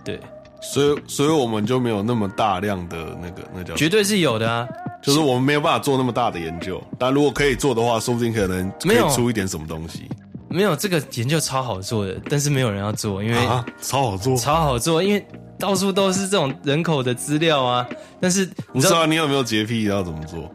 [0.03, 0.19] 对，
[0.61, 4.67] 所以所以我们就没有那么大量的那个那叫，绝对是有的啊，
[5.01, 10.09] 就是我们没有办法做那么大的研究，但如果可以做的话，说不定可能可以出一点什么东西。
[10.49, 15.25] 没有，这个研究超好做的，但是没有人要做，因为、啊、超好做，超好做，因为
[15.57, 17.87] 到处都是这种人口的资料啊。
[18.21, 20.53] 但是你知道，不知道你有没有洁癖，要怎么做？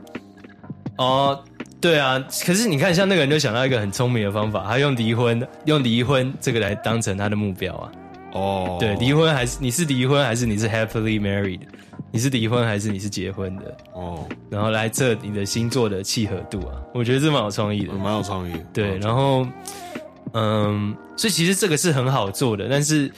[0.99, 1.43] 哦，
[1.81, 7.93] 对啊，可是你看，像那个人就想到一个很聪明的方法，他用离婚，用离婚这个来当成他的目标啊。
[8.33, 11.61] 哦，对，离婚还是你是离婚还是你是 happily married？
[12.11, 13.77] 你是离婚还是你是结婚的？
[13.93, 18.53] 哦，然后来测你的星座的契合度啊，我觉得这蛮有创意的，蛮有创意。
[18.73, 19.47] 对，然后，
[20.33, 23.11] 嗯，所以其实这个是很好做的，但是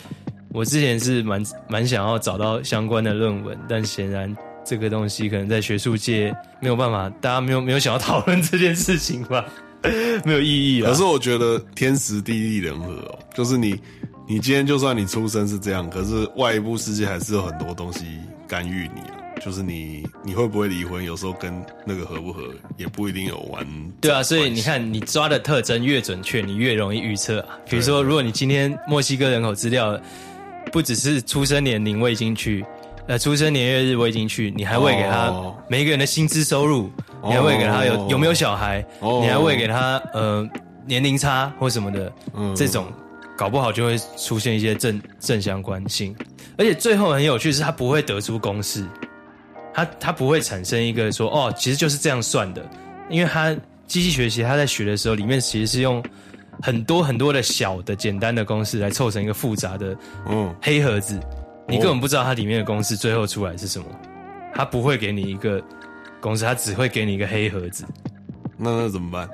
[0.53, 4.37] 我之前是蛮蛮想要找到相关的论文，但显然。
[4.65, 9.45] 这个东西可能在学术界没有办法，大家没有没有想要讨论这件事情吧，
[10.25, 10.91] 没有意义啊。
[10.91, 13.81] 可是我觉得天时地利人和哦，就是你
[14.29, 18.05] 你今天就算你出生是这样，可是外部世界还是有很多东西
[18.47, 19.17] 干预你啊。
[19.43, 21.51] 就是你你会不会离婚，有时候跟
[21.87, 22.43] 那个合不合
[22.77, 23.67] 也不一定有完。
[23.99, 27.59] 对啊，所以你看你抓的特征越准确，你越容易预测啊。
[27.67, 29.99] 比如说，如果你今天墨西哥人口资料
[30.71, 32.63] 不只是出生年龄未进去。
[33.11, 35.35] 呃，出生年月日我已经去，你还喂给他
[35.67, 36.89] 每一个人的薪资收入，
[37.25, 40.49] 你还喂给他有有没有小孩，你还喂给他呃
[40.87, 42.13] 年龄差或什么的，
[42.55, 42.87] 这种
[43.37, 46.15] 搞不好就会出现一些正正相关性，
[46.57, 48.87] 而且最后很有趣是，他不会得出公式，
[49.75, 52.65] 他他不会产生一个说哦，其实就是这样算的，
[53.09, 53.53] 因为他
[53.89, 56.01] 机器学习他在学的时候，里面其实是用
[56.63, 59.97] 很多很多的小的简单的公式来凑成一个复杂的
[60.29, 60.55] 嗯。
[60.63, 61.19] 黑盒子。
[61.71, 63.87] 你根本不知道它里面的公式最后出来是什么，
[64.55, 65.63] 它不会给你一个
[66.21, 67.85] 公式，它只会给你一个黑盒子。
[68.57, 69.29] 那那怎么办？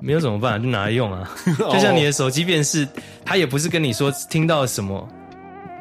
[0.00, 0.62] 没有怎么办？
[0.62, 1.28] 就拿来用啊！
[1.58, 2.86] 就像你的手机辨识，
[3.24, 5.08] 它也不是跟你说听到什么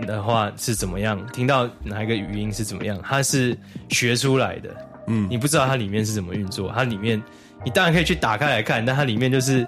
[0.07, 3.57] 的话是怎么样，听到哪一个语音是怎么样，它是
[3.89, 4.69] 学出来的。
[5.07, 7.21] 嗯，你不知道它里面是怎么运作，它里面
[7.63, 9.65] 你当然可以去打开来看，但它里面就是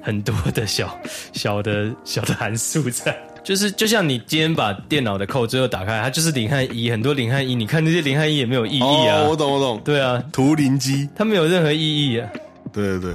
[0.00, 0.98] 很多的小
[1.32, 3.16] 小的小的函数在。
[3.42, 9.20] 就是就像你今天把电脑的扣最后打开，它就是零和一，很多零和一，你看那些零和一也没有意义啊。
[9.22, 9.80] 哦，我懂我懂。
[9.84, 12.30] 对啊，图灵机，它没有任何意义啊。
[12.72, 13.14] 对对对，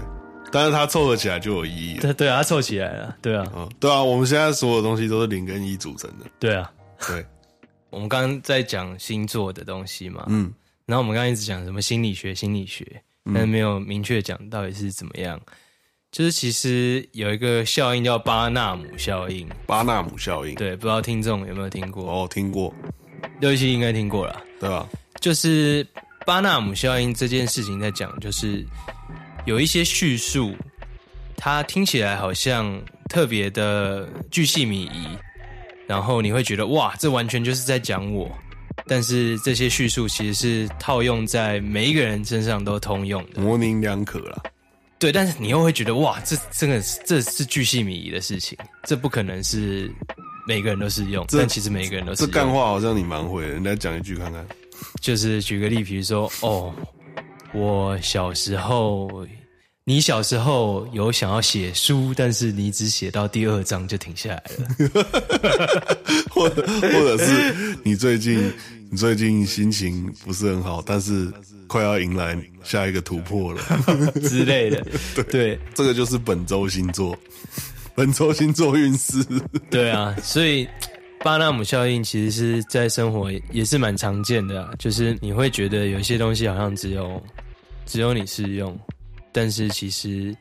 [0.51, 1.97] 但是它凑合起来就有意义。
[1.99, 3.15] 对对啊，它凑起来了。
[3.21, 6.25] 对啊，嗯，对啊，我们现在所有东西都是零跟一组成的。
[6.39, 6.71] 对啊，
[7.07, 7.25] 对。
[7.91, 10.51] 我们刚刚在讲星座的东西嘛，嗯，
[10.85, 12.85] 然后我们刚刚一直讲什么心理学，心理学，
[13.33, 15.39] 但是没有明确讲到底是怎么样。
[16.15, 22.09] 就是其实有一个效应叫巴纳姆效应，巴纳姆效应，对，不知道听众有没有听过？
[22.09, 22.73] 哦，听过，
[23.41, 24.87] 六一七应该听过了，对吧？
[25.19, 25.85] 就是
[26.25, 28.65] 巴纳姆效应这件事情在讲，就是
[29.45, 30.55] 有一些叙述，
[31.35, 35.09] 它听起来好像特别的巨细靡遗，
[35.85, 38.31] 然后你会觉得哇，这完全就是在讲我，
[38.87, 44.41] 但是这些叙述其实是套用在每一个人身上都通用的，模棱两可啦。
[45.05, 49.93] 对，但是你又会觉得哇，这真的是这是巨细靡遗的事情，这不可能是
[50.47, 51.23] 每个人都适用。
[51.29, 52.25] 但其实每个人都是。
[52.25, 54.43] 这干话好像你蛮会的，你来讲一句看看。
[55.01, 56.73] 就是举个例，比如说哦，
[57.53, 59.27] 我小时候，
[59.87, 65.95] 你小时候有想要写书，但是你只写到第二章就停下来了，
[66.31, 68.51] 或者或者是你最近
[68.89, 71.31] 你最近心情不是很好，但是。
[71.67, 73.59] 快要迎来下一个突破了
[74.21, 74.85] 之类的，
[75.31, 77.17] 对，这个就是本周星座。
[77.95, 79.25] 本周星座运势。
[79.71, 80.69] 对啊，所以
[81.23, 87.19] 巴纳姆效应其实是在生活也是蛮常见的啊，就是你会觉得有一些东西好像只有
[87.87, 88.79] 只有你适用，
[89.35, 90.33] 但是其实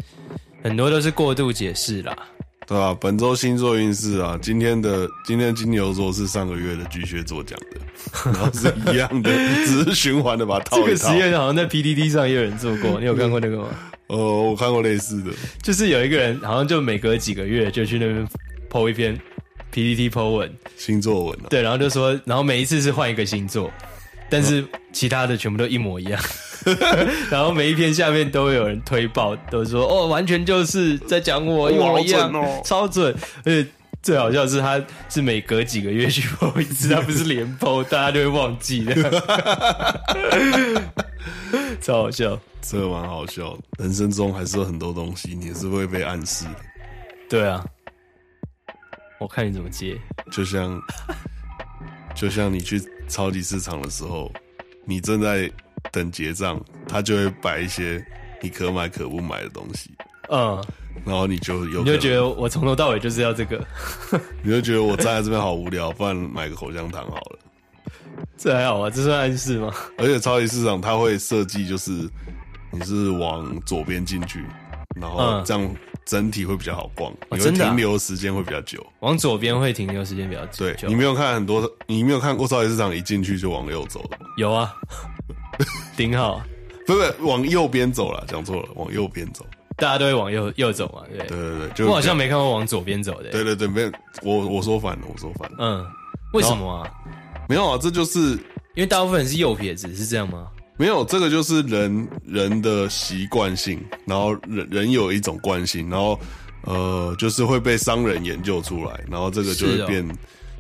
[0.62, 2.16] 很多都是过度解释啦。
[2.64, 7.80] 对啊，本周星座运势啊，今天的今天金牛座是上个月的巨蟹座讲的，
[8.30, 9.30] 然后是一样的，
[9.66, 10.86] 只是循环的把它套一套。
[10.86, 13.68] 这个实验好像在 PTT 上也有人做过，你有看过那个吗？
[14.06, 18.26] 呃， 我看过类似的，就是有一个人好像就每隔几个月就去那边
[18.70, 19.18] po 一篇
[19.72, 23.70] PTT po 文，星座文啊，对，然后就说，然后每一次是换一个星座，
[24.34, 26.20] 但是其他的全部都一模一样。
[27.30, 33.14] 然后每一篇下面都会有人推爆，都说哦，完全就是在讲我一模一样，哦、超准。
[33.44, 33.64] 而且
[34.02, 39.22] 最好笑的是，他是每隔几个月去 po 一次，他不是连 po，大家就会忘记的，
[41.80, 43.56] 超好笑，这个蛮好笑。
[43.78, 46.56] 人生中还是有很多东西，你是会被暗示的。
[47.28, 47.64] 对啊，
[49.20, 49.96] 我看你怎么接。
[50.32, 50.80] 就像，
[52.14, 54.32] 就像你去超级市场的时候，
[54.84, 55.50] 你正在。
[55.92, 58.04] 等结账，他就会摆一些
[58.40, 59.90] 你可买可不买的东西。
[60.30, 60.64] 嗯，
[61.04, 63.62] 然后你就有，你就觉得我从头到尾就是要这个，
[64.42, 67.38] 你就觉得我站在这边好无聊，不然买个口香糖好了。
[68.36, 69.72] 这还好啊，这算暗示吗？
[69.98, 71.92] 而且超级市场它会设计，就是
[72.72, 74.42] 你是往左边进去，
[74.98, 78.84] 然后这样整体会比较好逛，你会停留时间会比较久。
[79.00, 80.66] 往左边会停留时间比较久。
[80.66, 84.26] 对，你没有看很多，你没有看过超级市场一进去就往右走的吗？
[84.36, 84.74] 有啊。
[85.96, 86.42] 顶好，
[86.84, 95.86] 不是往右边走了，讲错了，往右边走，大家都会往右右走嘛，对对对对，我好像没看过往左边走的，对对对，没有，我我说反了，我说反了，嗯，
[96.32, 96.90] 为什么啊？
[97.48, 98.32] 没有啊，这就是
[98.74, 100.48] 因为大部分人是右撇子，是这样吗？
[100.76, 106.18] 没有，这个就是人人的习惯性，然后人人有一种惯性，然后
[106.62, 110.14] 呃，就是会被商人研究出来，然后这个就会变，哦、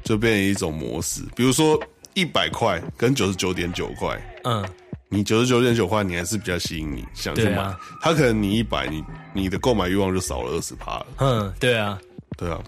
[0.04, 1.80] 就变成一种模式，比如说
[2.14, 4.64] 一百块跟九十九点九块，嗯。
[5.10, 7.58] 你九十九点九块，你还是比较吸引你想去买。
[7.58, 11.06] 啊、他可能你一百，你你的购买欲望就少了二十趴了。
[11.18, 11.96] 嗯，对啊，
[12.36, 12.60] 对啊。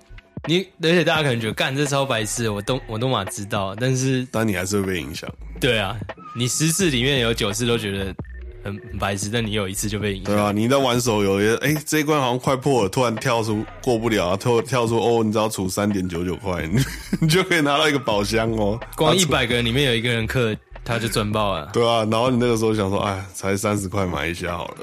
[0.45, 5.29] 你而且大家可能觉得干这超白痴，我都我都马知道，但是但你还是会被影响。
[5.59, 5.97] 对啊，
[6.37, 8.15] 你十次里面有九次都觉得
[8.63, 10.35] 很很白痴，但你有一次就被影响。
[10.35, 16.69] 对啊，你在玩手游，哎、欸，这一关好像快破了，突然跳出过不了，跳跳出哦，你只要出三点九九块，
[17.21, 18.79] 你就可以拿到一个宝箱哦。
[18.97, 20.57] 光一百个人里面有一个人氪。
[20.89, 24.77] 他就赚爆了，对啊，然后你那个时候想说，哎，才三十块买一下好了，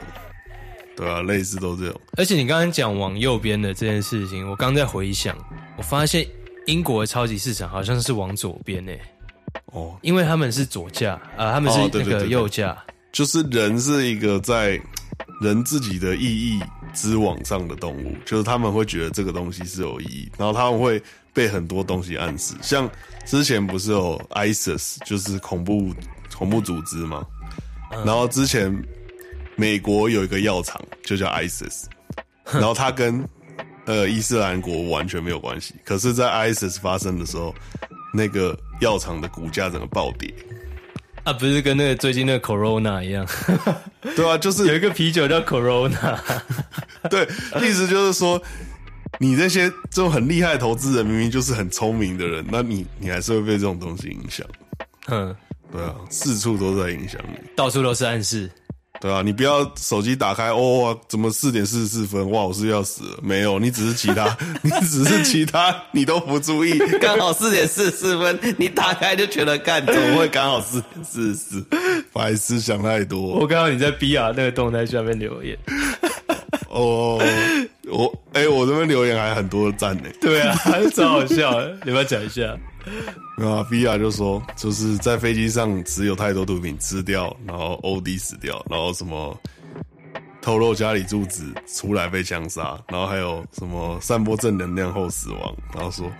[0.97, 2.01] 对啊，类似都这种。
[2.17, 5.33] 而且你刚刚讲往右边的这件事情，我刚在回想，
[5.77, 6.27] 我发现
[6.65, 8.99] 英国的超级市场好像是往左边诶。
[9.65, 12.77] 哦，因为他们是左驾啊，他们是那个右驾，
[13.11, 14.79] 就是人是一个在
[15.41, 16.59] 人自己的意义
[16.93, 21.01] 之网上的动物，就是他们会觉得这个东西是有意义，然后他们会
[21.33, 22.89] 被很多东西暗示，像。
[23.25, 25.95] 之前不是有 ISIS，就是恐怖
[26.37, 27.25] 恐怖组织吗？
[28.05, 28.69] 然后之前
[29.55, 31.85] 美国有一个药厂就叫 ISIS，
[32.51, 33.25] 然后它跟
[33.85, 35.73] 呃伊斯兰国完全没有关系。
[35.85, 37.55] 可是，在 ISIS 发生的时候，
[38.13, 40.33] 那个药厂的股价整个暴跌。
[41.25, 43.27] 啊，不是跟那个最近那个 Corona 一样？
[44.15, 46.17] 对啊，就是 有一个啤酒叫 Corona。
[47.09, 47.27] 对，
[47.61, 48.41] 意思就是说。
[49.19, 54.45] 你这些这种很厉害的投资人，明明就是很聪明的人，那你你还是会被这种东西影响。
[55.07, 55.33] 嗯，
[55.71, 58.49] 对啊，四处都在影响你，到处都是暗示。
[59.03, 62.31] 对啊，你不要手机打开，哦，怎么四点四十四分？
[62.31, 63.19] 哇，我是要死了。
[63.21, 71.65] 没有，你只是其他，你只是其他，你都不注意，刚好四点四十四分，你打开就觉得干，怎么会刚好四点四十四？
[72.13, 73.19] 白思想太多。
[73.21, 75.57] 我看到你在 BR 那个动态下面留言。
[76.69, 77.21] 哦，
[77.91, 80.03] 我哎、欸，我这边留言还很多赞呢。
[80.21, 82.57] 对啊，还是超好笑的，你要不要讲一下？
[83.37, 89.37] 啊，VR 就说就是在飞机上持有太多毒品吃掉，然后 OD 死掉，然后什么
[90.41, 96.11] 透露家里住址出来被枪杀，然后还有什么散播正能量后死亡，然后说，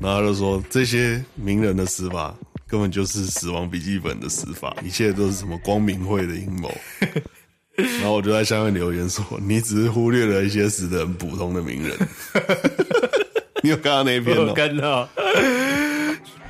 [0.00, 2.34] 然后他就说这些名人的死法
[2.66, 6.72] 根本就是死亡笔记本的死法，一切都是什么光明会的阴谋。
[7.76, 11.98] 然后我就在下面留言说：“你只是忽略了一些死的很普通的名人。
[13.64, 14.44] ”你有看到那一篇吗？
[14.48, 15.08] 我看到，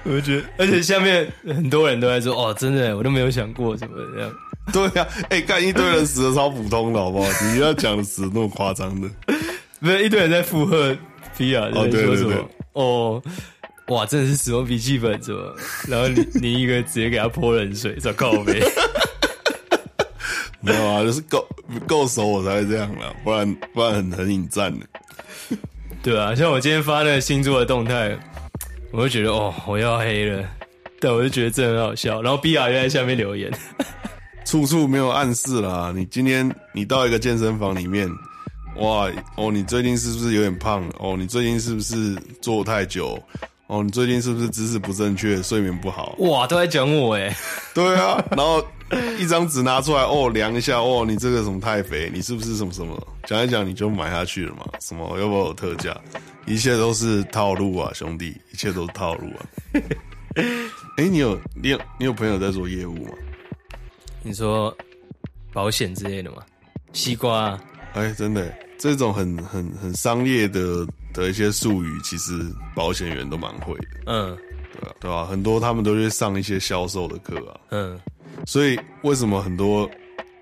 [0.04, 4.30] 我觉得，而且下面很多人都在说：“哦，真的，我都没有想过什么这样。
[4.72, 7.28] ”对呀、啊，哎、欸，看一堆人死的超普通的，好不好？
[7.52, 9.08] 你要讲的死的那么夸张的，
[9.80, 10.96] 不是一堆人在附和
[11.36, 13.22] 皮亚，哦，对对对，哦，
[13.88, 15.54] 哇，真的是死亡笔记本怎么？
[15.88, 18.62] 然后你你一个直接给他泼冷水，找靠北。
[20.60, 21.46] 没有啊，就是够
[21.86, 24.86] 够熟我才会这样啦，不然不然很很引战的。
[26.02, 28.16] 对啊，像我今天发那个星座的动态，
[28.96, 30.48] 我就觉得哦，我要黑了，
[31.00, 32.22] 对我就觉得这很好笑。
[32.22, 33.52] 然后 B R 又在下面留言，
[34.46, 35.92] 处处没有暗示啦。
[35.92, 38.08] 你今天你到一个健身房里面，
[38.76, 40.88] 哇哦，你最近是不是有点胖？
[41.00, 43.20] 哦，你最近是不是坐太久？
[43.66, 46.14] 哦，你最近是不是姿势不正确，睡眠不好？
[46.18, 47.36] 哇，都在讲我哎。
[47.74, 48.64] 对啊，然后
[49.18, 52.96] 一张纸拿出来，哦，量一下，哦，你这个什么太肥，你是不是什么什么？
[53.26, 54.66] 讲一讲你就买下去了嘛？
[54.80, 55.98] 什么要不要有特价？
[56.46, 59.46] 一切都是套路啊，兄弟，一切都是套路啊。
[60.34, 63.12] 哎、欸，你有你有你有朋友在做业务吗？
[64.22, 64.76] 你说
[65.52, 66.38] 保险之类的吗？
[66.92, 67.64] 西瓜、啊？
[67.94, 70.86] 哎、欸，真的，这种很很很商业的。
[71.14, 72.32] 的一些术语，其实
[72.74, 73.86] 保险员都蛮会的。
[74.06, 74.36] 嗯，
[74.72, 75.24] 对啊，对啊？
[75.24, 77.60] 很多他们都去上一些销售的课啊。
[77.70, 77.96] 嗯，
[78.46, 79.90] 所以为什么很多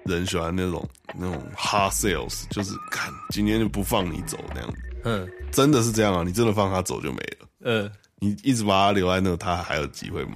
[0.05, 4.77] 人喜欢那种那种 hard sales，就是看今天就不放你走那样子。
[5.05, 6.23] 嗯，真的是这样啊？
[6.25, 7.49] 你真的放他走就没了。
[7.61, 10.35] 嗯，你一直把他留在那，他还有机会买。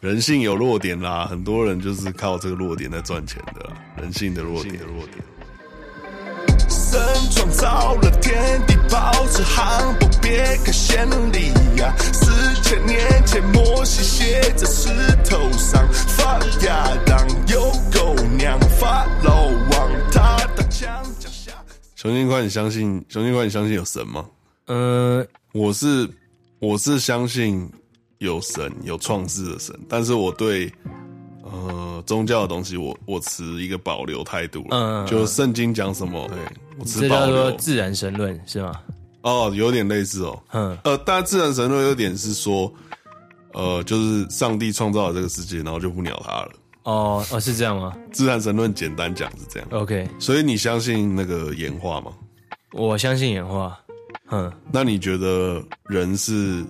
[0.00, 3.76] 人性有弱点啦，很多人就是靠这个弱点在赚钱的啦。
[3.96, 5.16] 人性的弱点，的弱点。
[6.90, 6.98] 神
[7.30, 11.94] 创造了天地，保持航步，别开先例呀！
[12.14, 14.88] 四千年前，摩西写在石
[15.28, 17.60] 头上，发芽当有
[17.92, 21.52] 狗娘，法老王他的墙脚下。
[21.94, 23.04] 熊金宽，你相信？
[23.10, 24.24] 熊金宽，你相信有神吗？
[24.68, 26.08] 嗯、呃，我是
[26.58, 27.70] 我是相信
[28.16, 30.72] 有神，有创世的神，但是我对。
[31.52, 34.68] 呃，宗教的东西我，我我持一个保留态度了。
[34.70, 36.38] 嗯，就圣经讲什么，对，
[36.78, 38.80] 我持保自然神论是吗？
[39.22, 40.42] 哦，有点类似哦。
[40.52, 42.72] 嗯，呃，但自然神论有点是说，
[43.52, 46.50] 呃，就是上帝创造了这个世界，然后就不鸟他了。
[46.84, 47.96] 哦，哦，是这样吗？
[48.12, 49.68] 自然神论简单讲是这样。
[49.72, 52.12] OK，所以你相信那个演化吗？
[52.72, 53.78] 我相信演化。
[54.30, 56.64] 嗯，那你觉得人是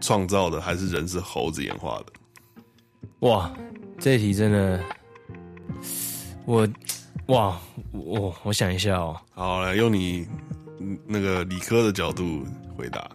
[0.00, 2.06] 创造的，还是人是猴子演化的？
[3.20, 3.50] 哇。
[4.02, 4.80] 这题真的，
[6.44, 6.68] 我
[7.26, 7.56] 哇，
[7.92, 9.16] 我我想一下哦。
[9.30, 10.26] 好，来用你
[11.06, 12.44] 那个理科的角度
[12.76, 13.08] 回答。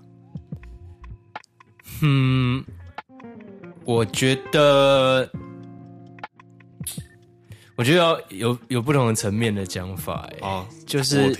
[2.01, 2.63] 嗯，
[3.83, 5.29] 我觉得，
[7.75, 10.25] 我觉得要有有不同的层面的讲法。
[10.39, 11.35] 哎，啊，就是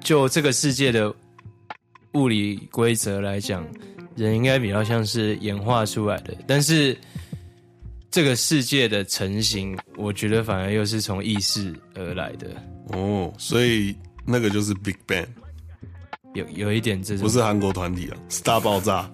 [0.00, 1.14] 就这个世界的
[2.14, 3.64] 物理规则来讲，
[4.16, 6.98] 人应该比较像是演化出来的，但是。
[8.12, 12.46] 这个世界的成型，我觉得反而又是从意识而来的。
[12.88, 13.96] 哦，所以
[14.26, 15.26] 那个就是 Big Bang，
[16.34, 19.10] 有有一点这种，不是韩国团体啊，是大爆炸，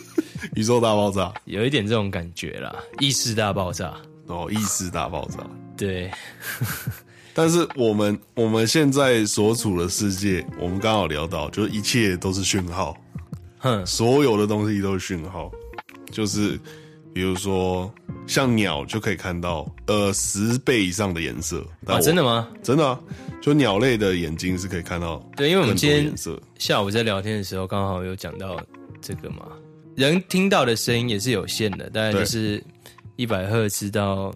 [0.54, 3.94] 宇宙大爆炸，有一点这种感觉啦，意识大爆炸。
[4.26, 5.38] 哦，意识大爆炸，
[5.74, 6.10] 对，
[7.32, 12.94] 但是我们我们现在所处的世界，我们刚好聊到，就是一切都是讯号，
[13.60, 15.50] 哼，所有的东西都是讯号，
[16.10, 16.60] 就是。
[17.14, 17.92] 比如说，
[18.26, 22.00] 像鸟就可以看到呃十倍以上的颜色啊！
[22.00, 22.48] 真的吗？
[22.62, 22.98] 真的啊！
[23.40, 25.18] 就鸟类的眼睛是可以看到。
[25.36, 26.12] 对，因为我们今天
[26.58, 28.58] 下午在聊天的时候，刚好有讲到
[29.00, 29.46] 这个嘛。
[29.96, 32.62] 人听到的声音也是有限的，大概就是
[33.16, 34.34] 一百赫兹到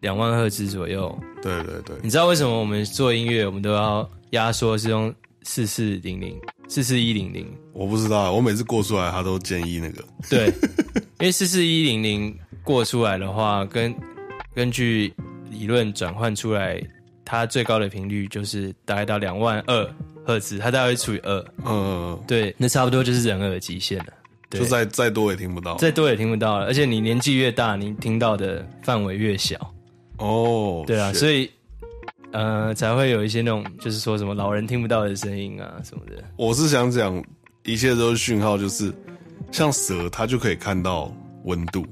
[0.00, 1.18] 两万赫兹左右。
[1.42, 1.96] 对对对。
[2.02, 6.40] 你知道为什么我们做音乐，我们都要压缩是用四四零零？
[6.68, 10.02] 四四一零零，我不知道，我每次过出来，他都建议那个。
[10.30, 10.50] 对，
[11.22, 13.94] 因为四四一零零过出来的话，跟
[14.56, 15.14] 根据
[15.52, 16.82] 理论转换出来，
[17.24, 19.88] 它最高的频率就是大概到两万二
[20.26, 21.44] 赫兹，它大概会除以二。
[21.64, 24.06] 嗯，对，那差不多就是人耳极限了。
[24.50, 26.66] 对，就再再多也听不到，再多也听不到了。
[26.66, 29.56] 而且你年纪越大，你听到的范围越小。
[30.16, 31.48] 哦，对啊，所以。
[32.32, 36.24] 呃，才会有一些那种，就是说什么老人听不到的声音啊什么的。
[36.36, 37.22] 我是想讲，
[37.62, 38.90] 一切都是讯号，就是
[39.50, 41.12] 像蛇，它就可以看到
[41.44, 41.86] 温度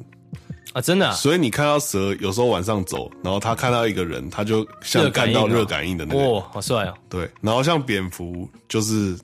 [0.73, 1.13] 啊，真的啊。
[1.13, 6.95] 所以你看到蛇，有时候晚上走，然后它看到一个人，它就像看到热感应的那个，哇，好帅哦！
[7.09, 9.19] 对，然后像蝙蝠，就是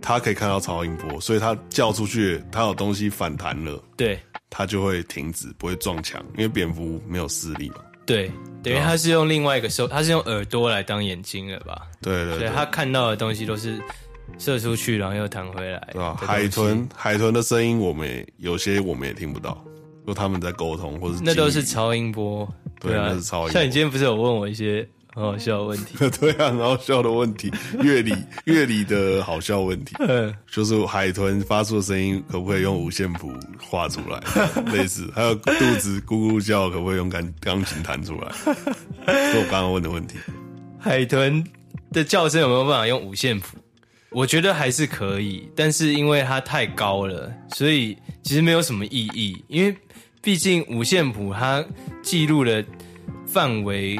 [0.00, 4.20] 它可以看到超音波，所以它叫出去，它有东西反弹了，对，
[4.50, 7.76] 它就会停止，不会撞墙，因为蝙蝠没有视力嘛。
[8.04, 8.30] 对，
[8.64, 11.82] 等于它是用另外一个手，它是用耳朵来当眼睛了吧？
[12.02, 13.80] 对对，对，所以他看到的东西都是
[14.38, 15.88] 射出去，然后又弹回来。
[15.92, 16.14] 对吧？
[16.20, 19.62] 海豚，海豚的声音，我们也有些我们也听不到，
[20.06, 22.48] 就他们在沟通，或者那都是超音波。
[22.80, 23.50] 对啊，那是超音波。
[23.52, 24.88] 像你今天不是有问我一些？
[25.14, 27.52] 很好笑的问题， 对啊，很好笑的问题，
[27.82, 28.14] 乐理
[28.46, 34.18] 乐理的好笑问题，嗯，就是海豚发出的声音可不可以用五线谱画出来，
[34.72, 38.32] 类似，还有肚子咕咕叫可不可以用钢钢琴弹出来，
[39.30, 40.16] 是我刚刚问的问题。
[40.78, 41.44] 海豚
[41.92, 43.58] 的叫声有没有办法用五线谱？
[44.14, 49.42] 我觉得还是可以，但是因为它太高了，所以其实没有什么意义。
[49.48, 49.74] 因为
[50.20, 51.64] 毕竟五线谱它
[52.02, 52.64] 记录的
[53.26, 53.98] 范围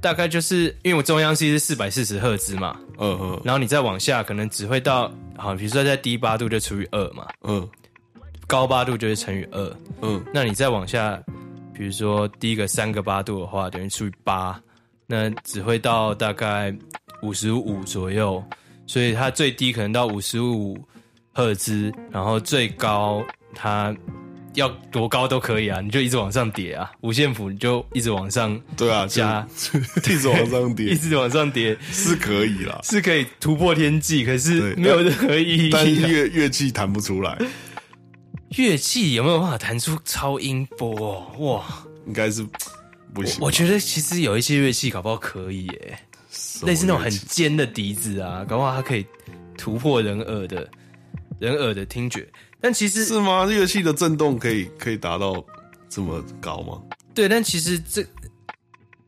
[0.00, 7.68] 大概就是因为我中央 C 是四百四十赫兹嘛，嗯嗯，然后你再往下可能只会到好，比如说在低八度就除以二嘛，嗯
[8.46, 11.22] 高八度就是乘以二，嗯，那你再往下，
[11.74, 14.60] 比如说第一个三个八度的话，等于除以八，
[15.06, 16.74] 那只会到大概
[17.22, 18.42] 五十五左右。
[18.86, 20.78] 所以它最低可能到五十五
[21.32, 23.24] 赫兹，然后最高
[23.54, 23.94] 它
[24.54, 29.46] 要多高都可以啊，你就一直往上叠啊，五线谱你就一直往上对啊，加
[30.04, 35.80] 一直往上叠， 一直往上叠是可以啦，是可以突破天际，可是没有任何意义啊。
[35.80, 37.38] 但乐乐器弹不出来，
[38.58, 41.26] 乐器有没有办法弹出超音波？
[41.38, 41.64] 哇，
[42.06, 42.46] 应该是
[43.14, 43.38] 不行。
[43.40, 45.98] 我觉得其实有一些乐器搞不好可以耶。
[46.64, 49.04] 类似那种很尖的笛子啊，搞不好它可以
[49.56, 50.68] 突破人耳的
[51.38, 52.26] 人耳的听觉。
[52.60, 53.44] 但其实是吗？
[53.46, 55.44] 乐器的震动可以可以达到
[55.88, 56.80] 这么高吗？
[57.12, 58.04] 对，但其实这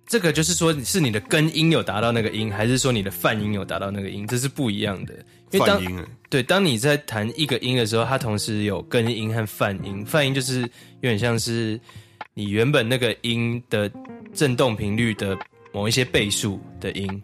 [0.06, 4.26] 这个就是说，是你的根音有达到那个音，还是说你的泛音有达到那个音？
[4.26, 5.14] 这是不一样的。
[5.50, 10.04] 因为当泛音欸，对，当你在弹一个音的时候，它同时有根音和泛音。
[10.04, 10.68] 泛音就是有
[11.00, 11.80] 点像是
[12.34, 13.90] 你原本那个音的
[14.34, 15.38] 震动频率的
[15.74, 17.22] 某一些倍数的音。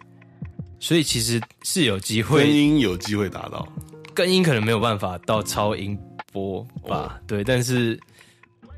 [0.82, 3.68] 所以其实是有机会，根音有机会达到，
[4.14, 5.94] 根音可能没有办法到超音
[6.32, 7.26] 波吧，oh.
[7.26, 8.00] 对，但是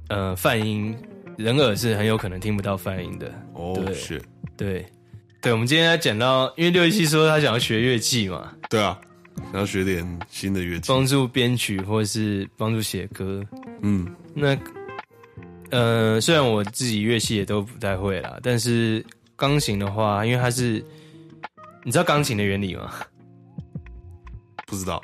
[0.08, 0.92] 呃，泛音
[1.38, 4.20] 人耳是很有可能听不到泛音的，哦，对是，
[4.56, 4.84] 对，
[5.40, 9.00] 对，我们今天要讲到，因为六一七说他想要学乐器嘛，对啊，
[9.52, 13.44] 想要学点新的乐器，帮助编曲或是帮助写歌，
[13.82, 14.58] 嗯，那
[15.70, 19.04] 呃，虽然我自己乐器也都不太会啦，但是
[19.42, 20.84] 钢琴的话，因为它是。
[21.84, 22.92] 你知道钢琴的原理吗？
[24.68, 25.02] 不知道。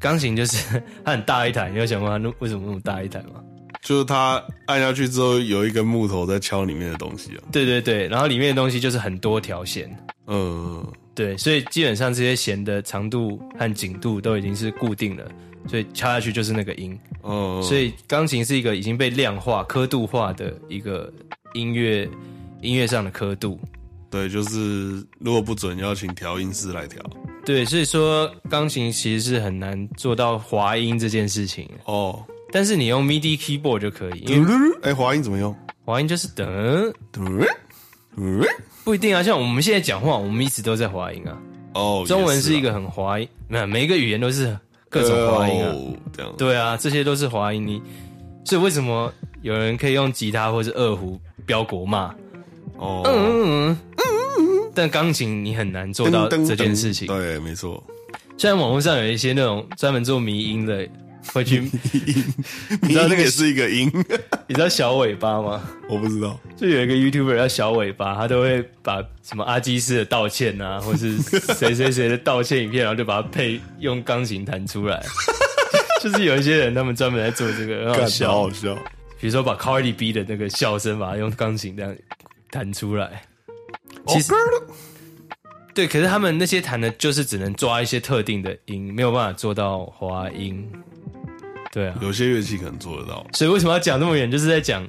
[0.00, 3.40] 钢琴就是它很大一台，你有想过它那为什么那么大一台吗？
[3.80, 7.44] 就是它按下去之后有一根木头在敲里面的东西啊。
[7.52, 9.88] 对对对，然后里面的东西就是很多条弦。
[10.26, 15.30] 嗯，对，所以基本上这些弦的长度和紧度都已经是固定了，
[15.68, 16.98] 所以敲下去就是那个音。
[17.22, 21.08] 嗯，所以钢琴是一个已经被量化、刻度化的一个
[21.54, 22.08] 音乐
[22.62, 23.58] 音乐上的刻度。
[24.10, 27.00] 对，就是如果不准，要请调音师来调。
[27.44, 32.20] 对，所以说钢琴其实是很难做到滑音这件事情哦。
[32.52, 34.24] 但是你用 MIDI keyboard 就可以。
[34.82, 35.54] 哎，滑音怎么用？
[35.84, 37.48] 滑音就是噔噔，
[38.82, 39.22] 不一定啊。
[39.22, 41.38] 像我们现在讲话，我们一直都在滑音啊。
[41.74, 44.58] 哦，中文是一个很滑音，没有每一个语言都是
[44.88, 45.72] 各种滑音啊。
[46.12, 46.34] 这样。
[46.36, 47.64] 对啊，这些都是滑音。
[47.64, 47.80] 你
[48.44, 52.12] 所以为什么有人可以用吉他或是二胡飙国骂？
[52.80, 54.02] 哦，嗯嗯嗯
[54.38, 57.06] 嗯，但钢琴你很难做到这件事情。
[57.06, 57.82] 对，没错。
[58.38, 60.88] 虽然网络上有一些那种专门做迷音的，
[61.34, 61.70] 会去迷
[62.06, 62.24] 音，
[62.80, 63.90] 你知道那个也是一个音。
[64.46, 65.62] 你知道小尾巴吗？
[65.90, 66.40] 我不知道。
[66.56, 71.18] 就有一个 YouTuber 叫小尾巴，他都会把什么阿基斯的道歉啊， 或是
[71.54, 75.04] 谁谁谁的道歉影片，然后就把它配用钢琴弹出来。
[76.02, 78.74] 就是有一些人他们专门在做这个，很好笑，好笑。
[79.20, 81.94] 比如说把 Cardi B 的那个笑声，把它用钢琴这样。
[82.50, 83.22] 弹出来，
[84.06, 84.32] 其实
[85.72, 90.68] 对，可是他们那些弹的，就是只能抓一些特定的音，没有办法做到滑音。
[91.72, 93.24] 对啊，有些乐器可能做得到。
[93.32, 94.28] 所以为什么要讲那么远？
[94.28, 94.84] 就是在讲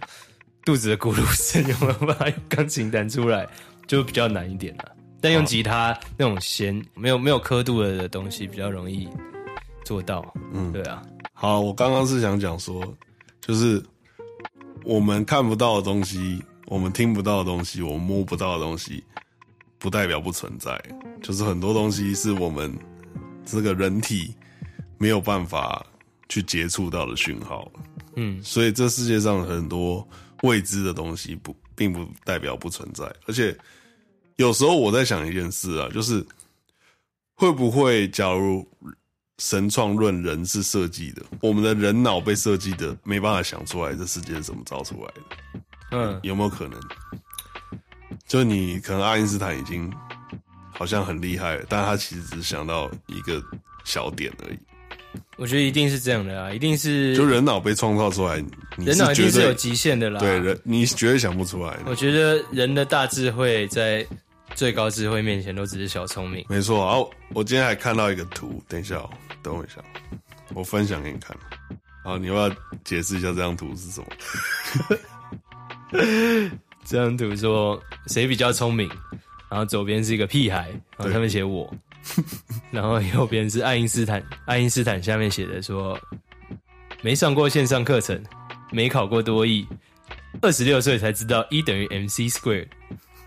[0.65, 3.47] 肚子的咕噜声有没有办法用钢琴弹出来，
[3.85, 4.91] 就比较难一点了。
[5.21, 9.07] 但用吉他那种弦没有没有刻度的东西，比较容易
[9.85, 10.33] 做到。
[10.51, 11.03] 嗯，对啊。
[11.31, 12.81] 好，我刚刚是想讲说，
[13.39, 13.81] 就是
[14.83, 16.43] 我们看不到的东西。
[16.71, 19.03] 我们听不到的东西，我们摸不到的东西，
[19.77, 20.81] 不代表不存在。
[21.21, 22.73] 就是很多东西是我们
[23.45, 24.33] 这个人体
[24.97, 25.85] 没有办法
[26.29, 27.69] 去接触到的讯号。
[28.15, 30.07] 嗯，所以这世界上很多
[30.43, 33.03] 未知的东西不，并不代表不存在。
[33.25, 33.53] 而且
[34.37, 36.25] 有时候我在想一件事啊，就是
[37.35, 38.65] 会不会，假如
[39.39, 45.59] 神创论人是设计的，我们的人脑被设计的没办法想出来这世界是怎么造出来的？
[45.91, 46.79] 嗯，有没有可能？
[48.27, 49.91] 就你可能爱因斯坦已经
[50.71, 53.43] 好像很厉害了，但他其实只是想到一个
[53.83, 54.57] 小点而已。
[55.35, 58.35] 我觉得一定是这样的啊，一定是就人脑被创造出来，
[58.77, 60.19] 人脑一定是有极限的啦。
[60.19, 61.77] 对，人你绝对想不出来。
[61.85, 64.05] 我觉得人的大智慧在
[64.55, 66.45] 最高智慧面前都只是小聪明。
[66.47, 69.09] 没错，然后我今天还看到一个图，等一下哦，
[69.43, 69.75] 等我一下，
[70.53, 71.35] 我分享给你看。
[72.03, 72.49] 好，你要不要
[72.85, 74.07] 解释一下这张图是什么？
[76.83, 78.89] 这张图说谁比较聪明，
[79.49, 81.71] 然后左边是一个屁孩，然后上面写我，
[82.71, 85.99] 然后右边是爱因斯坦，爱因斯坦下面写的说，
[87.01, 88.21] 没上过线上课程，
[88.71, 89.67] 没考过多益，
[90.41, 92.67] 二十六岁才知道一等于 MC Square，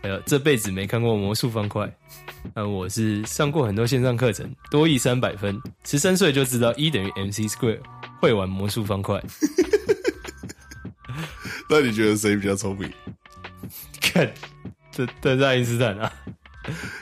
[0.02, 1.88] 还有这辈子没看过魔术方块。
[2.54, 7.80] 那我是上过很多线上课程，多益三百分，十三岁就知道一等于 MC Square，
[8.20, 9.22] 会玩魔术方块。
[11.70, 12.92] 那你觉得谁比较聪明？
[14.00, 14.32] 看，
[14.92, 16.12] 这这是爱因斯坦啊。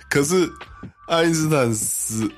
[0.08, 0.50] 可是
[1.08, 2.30] 爱因斯坦十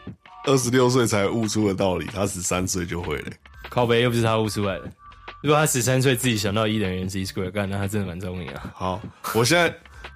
[0.46, 3.32] 二十六岁才悟出的道理，他十三岁就会了。
[3.68, 4.90] 靠背又不是他悟出来的。
[5.42, 8.72] 如果他十三岁自己想到一等于 MC Square，干，那他真的蛮聪明啊。
[8.74, 9.02] 好，
[9.34, 9.74] 我现在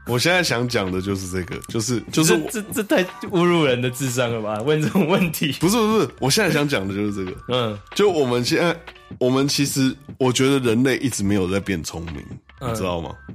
[0.08, 4.60] 我现在想讲的就是这个，就是就是这这太侮辱人的智商了吧？
[4.62, 7.36] 问这种问题，不是不是，我现在想讲的就是这个。
[7.48, 8.74] 嗯， 就我们现在，
[9.18, 12.24] 我们其实我觉得人类一直没有在变聪明，
[12.60, 13.14] 你知道吗？
[13.28, 13.34] 嗯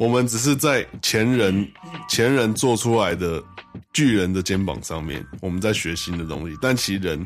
[0.00, 1.64] 我们只是在前人
[2.08, 3.40] 前人做出来的
[3.92, 6.58] 巨人的肩膀上面，我们在学新的东西。
[6.60, 7.24] 但其实人，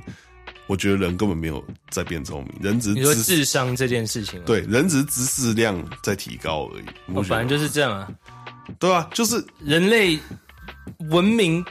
[0.67, 6.85] 我觉得人根本没有在变聪明，人只是你说智商这件事情，对，人只是知识量在提高而已。
[7.15, 8.07] 我反正就是这样啊，
[8.79, 10.19] 对啊，就是人类
[11.11, 11.65] 文明。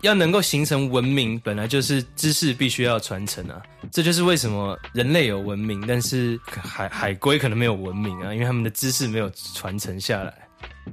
[0.00, 3.62] 要能够形成文明，本来就是知识必须要传承啊！
[3.90, 10.34] 这就是为什么人类有文明，但是海海龟可能没有文明啊，因为他们的知识没有传承下来。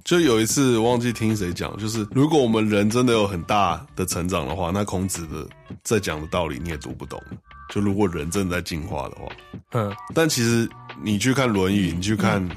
[0.06, 5.46] 就有一次忘记听谁讲，就是如果我们人真的有很大的成长的话，那孔子的
[5.84, 7.22] 在讲的道理你也读不懂。
[7.70, 9.28] 就如果人真的在进化的话，
[9.74, 10.70] 嗯，但其实
[11.04, 12.50] 你去看《论语》，你去看。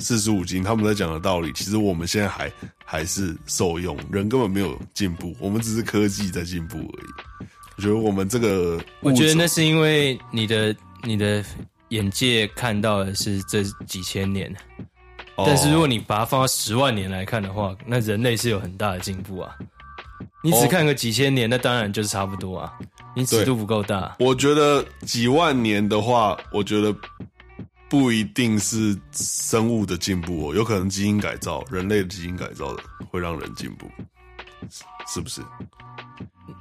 [0.00, 2.50] 四书五经他们在讲的道理，其实我们现在还
[2.84, 7.46] 还是受用，人根本没有进步，我们只是科技在进步而已。
[7.76, 10.74] 我觉得我们这个，我觉得那是因为你的
[11.04, 11.44] 你的
[11.90, 14.54] 眼界看到的是这几千年，
[15.36, 19.54] 但是如果你把它放到十万年来看的话，那人类是有很大的进步啊。
[20.42, 22.72] 你只看个几千年，那当然就是差不多啊。
[23.14, 24.16] 你尺度不够大。
[24.18, 26.94] 我觉得几万年的话，我觉得。
[27.90, 33.90] 不一定是生物的进步哦，有可能基因改造，人类的基因改造的会让人进步，
[35.08, 35.42] 是不是？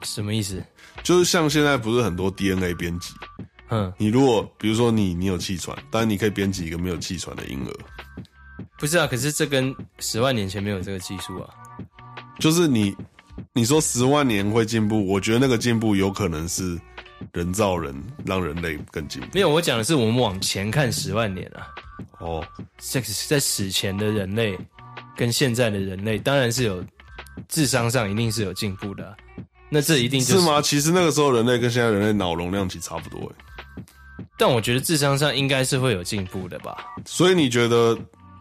[0.01, 0.61] 什么意思？
[1.03, 3.13] 就是像现在不是很多 DNA 编辑，
[3.69, 7.73] 嗯，你如果比如说你你有气喘，但你可以编辑一个没有气喘的婴儿，
[8.80, 9.05] 不是啊？
[9.05, 11.53] 可是这跟十万年前没有这个技术啊，
[12.39, 12.95] 就是你
[13.53, 16.80] 你说十万年会进步，我觉得那个进步有可能是。
[17.34, 17.95] 人造人
[18.26, 19.28] 让人类更进步。
[19.34, 21.67] 没有，我讲的是我们往前看十万年啊。
[22.20, 22.45] 哦，
[22.78, 24.57] 在在史前的人类
[25.15, 26.84] 跟现在的人类，当然是有
[27.47, 29.15] 智商上一定是有进步的啊。
[29.70, 30.61] 那这一定就是，是吗？
[30.61, 33.36] 其实那个时候人类跟现在人类脑容量其实差不多诶。
[34.38, 36.86] 但我觉得智商上应该是会有进步的吧。
[37.05, 37.97] 所以你觉得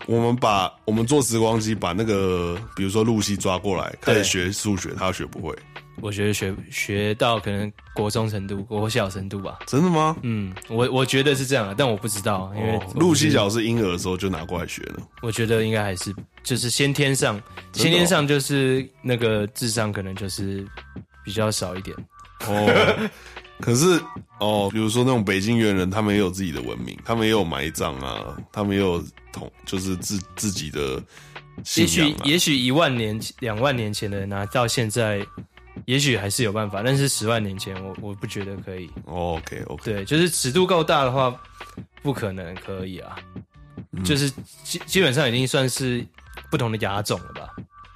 [0.06, 5.56] 我们把我们做时光机，把那个比如说露西抓过来开始学数学，他学不会？
[6.00, 9.58] 我觉得学学到可能国中程度、国小程度吧。
[9.66, 10.16] 真的吗？
[10.22, 15.02] 嗯，我我觉得是这样，但我不知道，因为露西角是婴儿的时候就拿过来学了。
[15.22, 17.40] 我觉得应该还是就是先天上，
[17.72, 20.66] 先天上就是那个智商可能就是
[21.24, 21.96] 比较少一点。
[22.46, 23.10] 哦，
[23.60, 24.00] 可是
[24.38, 31.02] 哦，比如说那种北京猿人，他们也有自己的文明，他们也有埋葬啊，他们也有同，就是自自己的
[31.64, 32.22] 信仰啊。
[32.24, 35.26] 也许也许一万年、两万年前的人拿到现在。
[35.86, 38.90] 也许还是有办法，但是十万年前我我不觉得可以。
[39.06, 41.34] Oh, OK OK，对，就是尺度够大的话，
[42.02, 43.16] 不可能可以啊。
[43.92, 44.30] 嗯、就是
[44.64, 46.04] 基基本上已经算是
[46.50, 47.48] 不同的亚种了吧？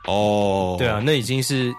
[0.07, 0.79] 哦，oh.
[0.79, 1.75] 对啊，那已经是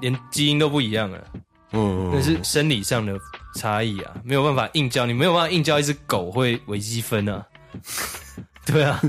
[0.00, 1.24] 连基因都不一样了。
[1.72, 3.18] 嗯，那是生理上的
[3.54, 7.44] 差异啊，没有办法硬教，你没有办法硬教一只狗会微积分啊。
[8.66, 9.00] 对啊，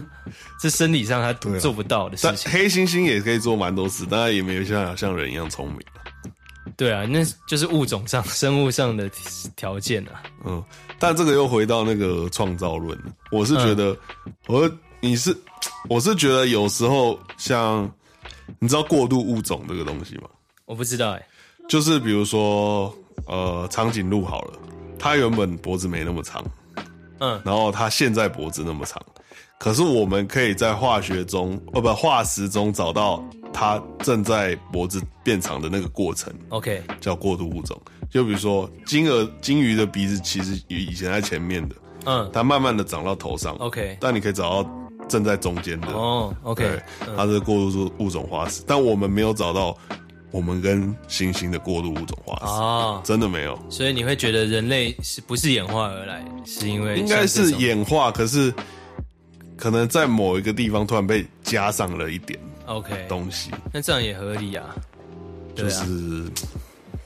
[0.60, 2.52] 这生理上他做不到的事情。
[2.52, 5.80] 黑猩猩也可以做蛮多事，当然也没有像像人一样聪明。
[6.78, 9.10] 对啊，那就是物种上、 生物上的
[9.56, 10.24] 条件啊。
[10.46, 10.64] 嗯，
[11.00, 13.06] 但这个又回到那个创造论了。
[13.32, 15.36] 我是觉得，嗯、我你是，
[15.90, 17.92] 我是觉得有时候像，
[18.60, 20.30] 你知道过度物种这个东西吗？
[20.66, 21.26] 我不知道哎、欸。
[21.68, 24.54] 就是比如说，呃，长颈鹿好了，
[25.00, 26.46] 它原本脖子没那么长，
[27.20, 29.02] 嗯，然后它现在脖子那么长。
[29.60, 36.32] 可是我们可以在化学中，哦不，化石中找到它正在脖子变长的那个过程。
[36.50, 37.76] OK，叫过渡物种。
[38.10, 43.56] 就比如说金鱼，金鱼的鼻子其实以前在前面的，嗯，它慢慢的长到头上。
[43.56, 44.70] OK，但你可以找到
[45.10, 45.88] 正在中间的。
[45.88, 46.80] 哦，OK，
[47.18, 49.76] 它是过渡物种化石，但我们没有找到
[50.30, 52.46] 我们跟猩猩的过渡物种化石。
[52.46, 53.60] 哦，真的没有。
[53.70, 56.24] 所以你会觉得人类是不是演化而来？
[56.46, 58.54] 是因为应该是演化，可是。
[59.58, 64.76] 可能在某一个地方突然被加上了一点 OK 东西，那这样也合理啊，
[65.56, 66.24] 就是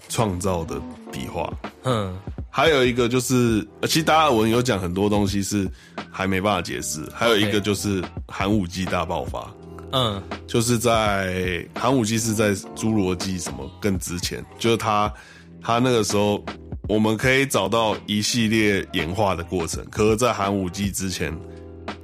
[0.09, 0.75] 创造的
[1.11, 1.51] 笔画。
[1.83, 2.15] 嗯，
[2.49, 5.67] 还有一个就是，其实达尔文有讲很多东西是
[6.11, 7.01] 还没办法解释。
[7.13, 9.51] 还有一个就是寒武纪大爆发。
[9.93, 15.13] 嗯，就是在寒武纪是在侏罗纪什么更之前，就是他
[15.61, 16.43] 他那个时候
[16.87, 21.37] 我们可以找到一系列演化的过程，可是在寒武纪之前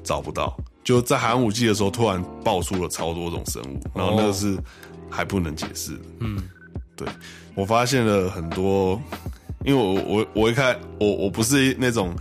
[0.07, 0.57] 找不到。
[0.83, 4.57] 就在寒武纪的时候，突然爆出了超多种生物，然后那个是
[5.09, 6.01] 还不能解释的。
[6.21, 6.41] 嗯，
[6.95, 7.05] 对，
[7.53, 8.97] 我发现了很多，
[9.65, 12.15] 因为我我我一看我我不是那种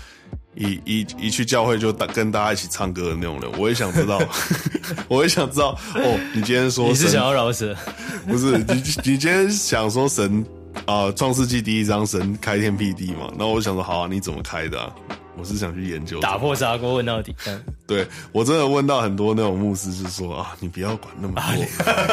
[0.57, 4.21] 一一一去教会就大跟大家一起唱歌的那种人，我也想知道，
[5.07, 7.73] 我也想知道哦，你今天说你是想要饶舌？
[8.27, 10.45] 不是，你你今天想说神
[10.87, 13.33] 啊，创世纪第一章神开天辟地嘛？
[13.39, 14.93] 那我想说好啊，你怎么开的啊？
[15.39, 17.35] 我是想去研究打破砂锅问到底。
[17.47, 22.07] 嗯、 对，我真的问到很多那种牧师，是说啊，你不要管那么多，啊、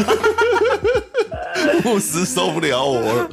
[1.85, 3.29] 牧师受不了我了，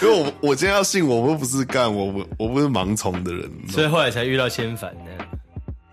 [0.00, 5.24] 因为我我今天要信，我又不是干我我我不是盲从的人，所以后来才遇到千帆呢。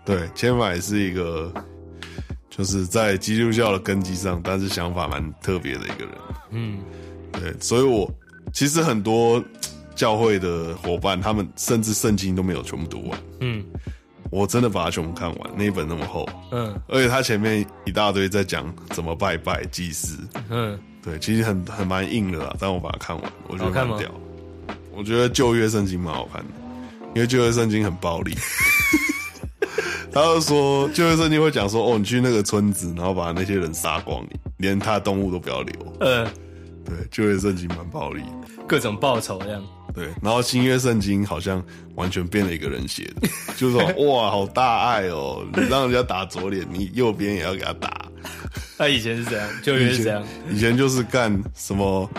[0.04, 1.52] 对，千帆也是一个，
[2.50, 6.14] 就是在基督教的根基上，但是想法蛮特别的一个人。
[6.50, 6.78] 嗯，
[7.32, 8.08] 对，所以我
[8.52, 9.42] 其实很多。
[9.94, 13.18] 教会的伙伴，他们甚至圣经都没有全部读完。
[13.40, 13.64] 嗯，
[14.30, 16.28] 我真的把它全部看完，那一本那么厚。
[16.50, 20.18] 嗯，而且他前面一大堆在讲怎么拜拜祭祀。
[20.48, 24.10] 嗯，对，其实很很蛮硬的啦，但我把它看完，我觉得蛮屌。
[24.94, 26.50] 我觉得旧约圣经蛮好看的，
[27.14, 28.34] 因为旧约圣经很暴力。
[30.12, 34.22] 他就说旧约圣经会讲说，哦，你去那个村子，然后把那些人杀光，
[34.58, 35.96] 连他的动物都不要留。
[36.00, 36.28] 嗯，
[36.84, 38.22] 对，旧约圣经蛮暴力，
[38.68, 39.64] 各种报仇这样。
[39.94, 41.62] 对，然后新约圣经好像
[41.94, 45.44] 完全变了一个人写的，就是说哇，好大爱哦！
[45.54, 47.90] 你让人家打左脸，你右边也要给他打。
[48.78, 52.10] 他以前是这样，旧约是这样，以前就是干什么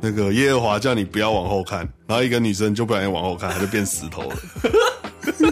[0.00, 4.36] 那个耶和华叫你不要往后看，然后一个女生就不小心往后看，她就变石头了。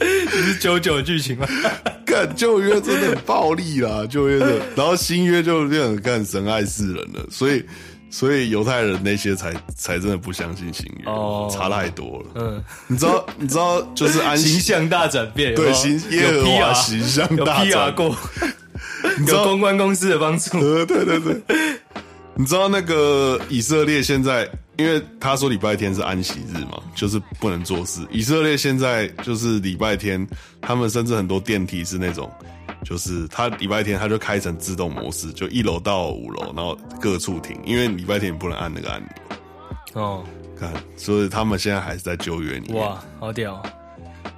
[0.00, 1.46] 这是九九剧情吗？
[2.06, 7.64] 干旧约真的很暴力啦，旧约的，然后新约就变成干神爱世人了，所以。
[8.10, 12.26] 所以犹太人那些才才真的不相信新约，oh, 差太多了。
[12.34, 18.12] 嗯，你知道你知道就是安息形象大转变，对，形耶和华形象大转变，
[19.18, 20.58] 你知道公关公司的帮助？
[20.58, 21.40] 呃，对对对。
[22.34, 24.48] 你知道那个以色列现在，
[24.78, 28.00] 因为他说礼拜天是安息日嘛，就是不能做事。
[28.10, 30.26] 以色列现在就是礼拜天，
[30.60, 32.30] 他们甚至很多电梯是那种。
[32.82, 39.10] 就是他礼拜天他就开成自动模式，就一楼到五楼，然后各处停，因为礼拜天你不能按那个按钮。
[39.92, 40.24] 哦，
[40.58, 42.72] 看，所以他们现在还是在救援你。
[42.72, 43.62] 哇，好屌！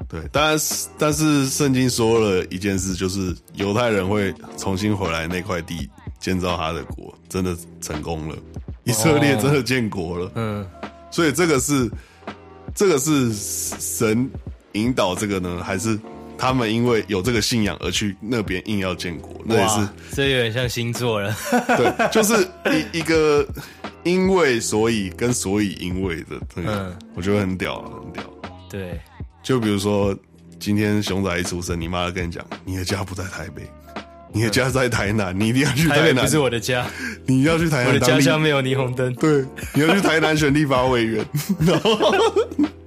[0.09, 5.89] 对，但是但是圣经说了一件事，就是犹太人会重新回来那块地
[6.19, 8.37] 建造他的国，真的成功了，
[8.85, 10.33] 以色列真的建国了。
[10.35, 10.67] 嗯，
[11.11, 11.91] 所以这个是
[12.75, 14.29] 这个是神
[14.73, 15.99] 引导这个呢，还是？
[16.43, 21.33] 他们因为有这个信仰而去那边硬要建国，那也是，这有点像星座了。
[21.79, 22.35] 对，就是
[22.93, 23.47] 一一个
[24.03, 28.25] 因为所以跟所以因为的，嗯，我觉得很屌，很屌。
[28.69, 29.01] 对，
[29.41, 30.13] 就比如说
[30.59, 33.63] 今天熊仔一出生，你妈跟你讲，你的家不在台北，
[34.33, 36.07] 你的家在台南，你一定要去 台南。
[36.07, 36.85] 台北不是我的家，
[37.25, 37.87] 你要去台南。
[37.87, 39.15] 我的家乡没有霓虹灯。
[39.15, 41.25] 对，你要去台南选立法委员，
[41.65, 42.13] 然后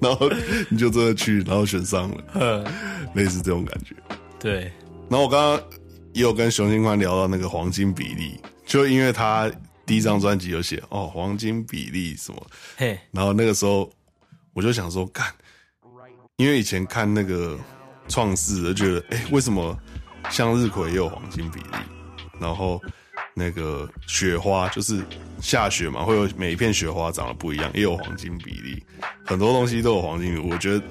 [0.06, 0.30] 然后
[0.70, 2.24] 你就真的去，然后选上了。
[2.36, 2.66] 嗯。
[3.14, 3.96] 类似这种感觉，
[4.38, 4.64] 对。
[5.10, 5.70] 然后我刚刚
[6.12, 9.50] 也有跟熊新宽聊到那个黄金比例，就因为他
[9.86, 13.00] 第一张专辑有写哦黄金比例什么，嘿。
[13.12, 13.90] 然后那个时候
[14.52, 15.26] 我就想说，干，
[16.36, 17.58] 因为以前看那个
[18.10, 19.78] 创世，就觉得哎、欸，为什么
[20.30, 21.78] 向日葵也有黄金比例？
[22.38, 22.82] 然后
[23.36, 25.06] 那个雪花就是
[25.42, 28.84] 下雪嘛，会有每一片雪花长得不一样，也有黄金比例，
[29.24, 30.52] 很多东西都有黄金比例。
[30.52, 30.82] 我觉得。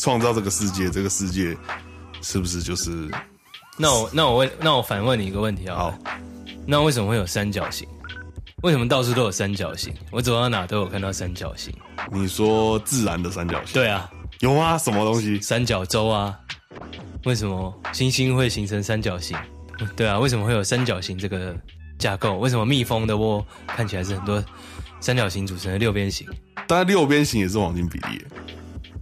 [0.00, 1.56] 创造这个世界，这个世界
[2.22, 3.08] 是不是就是？
[3.76, 5.76] 那我那我问，那我反问你一个问题啊。
[5.76, 5.98] 好，
[6.66, 7.86] 那为什么会有三角形？
[8.64, 9.94] 为什么到处都有三角形？
[10.10, 11.72] 我走到哪都有看到三角形。
[12.10, 13.74] 你说自然的三角形？
[13.74, 14.76] 对啊，有吗？
[14.76, 15.40] 什么东西？
[15.40, 16.36] 三角洲啊？
[17.24, 19.36] 为什么星星会形成三角形？
[19.96, 21.54] 对啊，为什么会有三角形这个
[21.98, 22.38] 架构？
[22.38, 24.42] 为什么蜜蜂的窝看起来是很多
[25.00, 26.26] 三角形组成的六边形？
[26.66, 28.24] 当然，六边形也是黄金比例。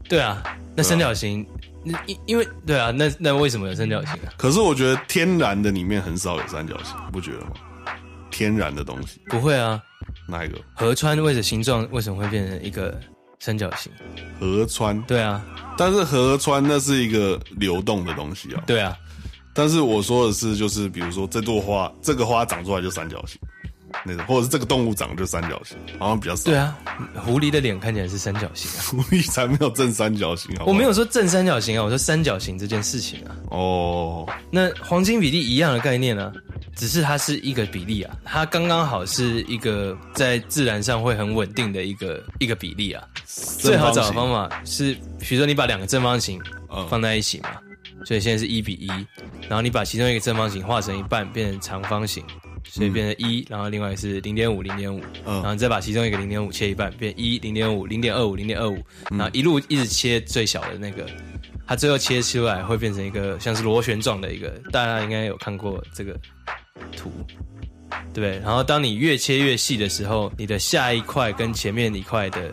[0.09, 0.43] 对啊，
[0.75, 1.47] 那三角形，
[1.85, 4.33] 因、啊、因为对啊，那那为什么有三角形啊？
[4.37, 7.53] 可是我觉得天然的里面很少有三角形，不觉得吗？
[8.31, 9.83] 天然的东西不会啊？
[10.27, 10.59] 哪一个？
[10.75, 12.99] 河川为什么形状为什么会变成一个
[13.41, 13.93] 三角形？
[14.39, 15.01] 河川？
[15.03, 15.45] 对啊，
[15.77, 18.63] 但是河川那是一个流动的东西啊。
[18.67, 18.97] 对啊，
[19.59, 23.37] 但是我说的是，就是比如说这朵花，这个花长出来就三角形，
[24.05, 26.45] 那种，或者是这个动物长得就三角形，好像比较少。
[26.45, 26.79] 对啊，
[27.17, 30.71] 狐狸的脸看起来是三角形啊，狐狸才没有正三角形好好。
[30.71, 33.35] 我没有说正三角形啊，我说三角形这件事情啊。
[33.51, 36.33] 哦，那黄金比例一样的概念啊，
[36.77, 43.03] 只是它是一个比例啊，它刚刚好是一个在自然上会很稳定的一个一个比例啊。
[43.27, 46.41] 最好找的方法是，比如说你把两个正方形
[46.89, 47.68] 放在一起嘛，嗯、
[48.05, 48.89] 所以现在是一比一，
[49.49, 52.25] 然后你把其中一个正方形画成一半，变成长方形。
[52.71, 58.77] 所以变成一，然后另外是零点五零点五，然后你再把其中一个零点五切一半，变一零点五零点二五零点二五，
[59.11, 61.07] 然后一路一直切最小的那个，
[61.67, 66.15] 它最后切出来会变成一个像是螺旋状的一个，大家应该有看过这个
[66.95, 67.11] 图，
[68.13, 68.39] 对？
[68.41, 72.53] 然后当你越切越细的时候，你的下一块跟前面一块的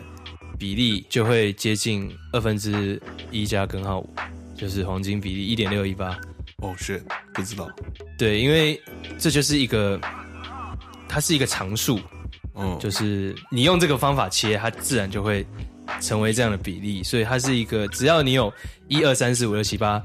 [0.58, 2.98] 比例就会接近二分之
[3.30, 4.08] 一加根号五，
[4.56, 6.18] 就是黄金比例一点六一八。
[6.58, 7.02] 哦，shit，
[7.34, 7.68] 不知道。
[8.16, 8.80] 对，因为
[9.18, 10.00] 这就是一个，
[11.06, 12.00] 它是一个常数，
[12.54, 15.46] 嗯，就是你用这个方法切，它自然就会
[16.00, 17.02] 成为这样的比例。
[17.02, 18.52] 所以它是一个，只要你有
[18.88, 20.02] 一二三四五六七八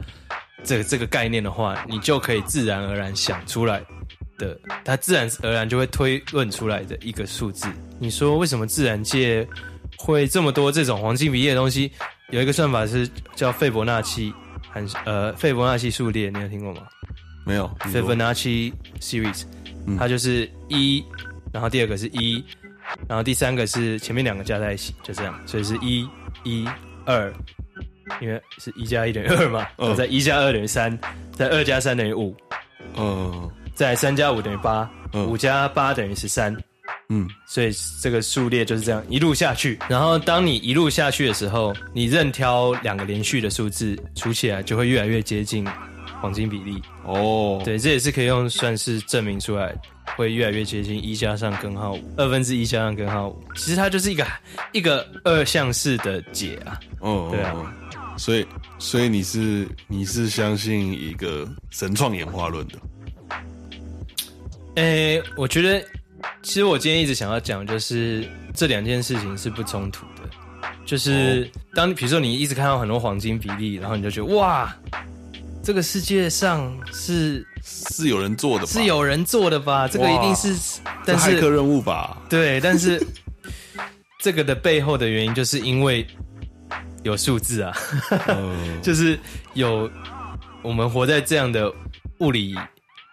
[0.61, 3.81] 这个这个概念的话，你就可以自然而然想出来
[4.37, 7.67] 的，它自然而然就会推论出来的一个数字。
[7.97, 9.47] 你说为什么自然界
[9.97, 11.93] 会这么多这种黄金比例的东西？
[12.31, 14.33] 有一个算法是叫费伯纳契。
[14.73, 16.83] 很呃，费伯纳契数列，你有听过吗？
[17.45, 17.69] 没有。
[17.91, 19.43] 费伯纳契 series，
[19.99, 21.03] 它就是一，
[21.51, 22.41] 然后第二个是一，
[23.05, 26.07] 然后第三个是前面两个加在一起，就这样，所以是一
[26.45, 26.65] 一
[27.05, 27.33] 二，
[28.21, 30.97] 因为是一加一等于二嘛，嗯，再一加二等于三，
[31.35, 32.33] 在二加三等于五，
[32.95, 34.89] 嗯，在三加五等于八，
[35.27, 36.55] 五加八等于十三。
[37.13, 45.67] 嗯，所以这个数列就是这样一路下去，然后当你一路下去的时候，你任挑两个连续的数字，除起来就会越来越接近
[46.21, 46.81] 黄金比例。
[47.03, 49.75] 哦，对，这也是可以用算式证明出来，
[50.15, 54.25] 会越来越接近一加上根号五，二分之一加上根号五，其实它就是一个
[54.71, 56.79] 一个二项式的解啊。
[57.01, 57.53] 哦，对啊，
[58.15, 58.47] 所以
[58.79, 62.75] 所以你是你是相信一个神创演化论的？
[64.75, 65.85] 诶，我觉得。
[66.43, 70.21] 其实我今天一直想要讲，就是这两件事情是不冲突的。
[70.85, 74.75] 就是当比如说你一直看到很多黄金比例，然后你就觉得哇，
[75.63, 79.87] 这个世界上是是有人做的吧，是有人做的吧？
[79.87, 82.17] 这个一定是，但是骇客任务吧？
[82.29, 83.01] 对，但是
[84.19, 86.05] 这个的背后的原因，就是因为
[87.03, 87.73] 有数字啊，
[88.81, 89.17] 就是
[89.53, 89.89] 有
[90.61, 91.71] 我们活在这样的
[92.19, 92.55] 物理。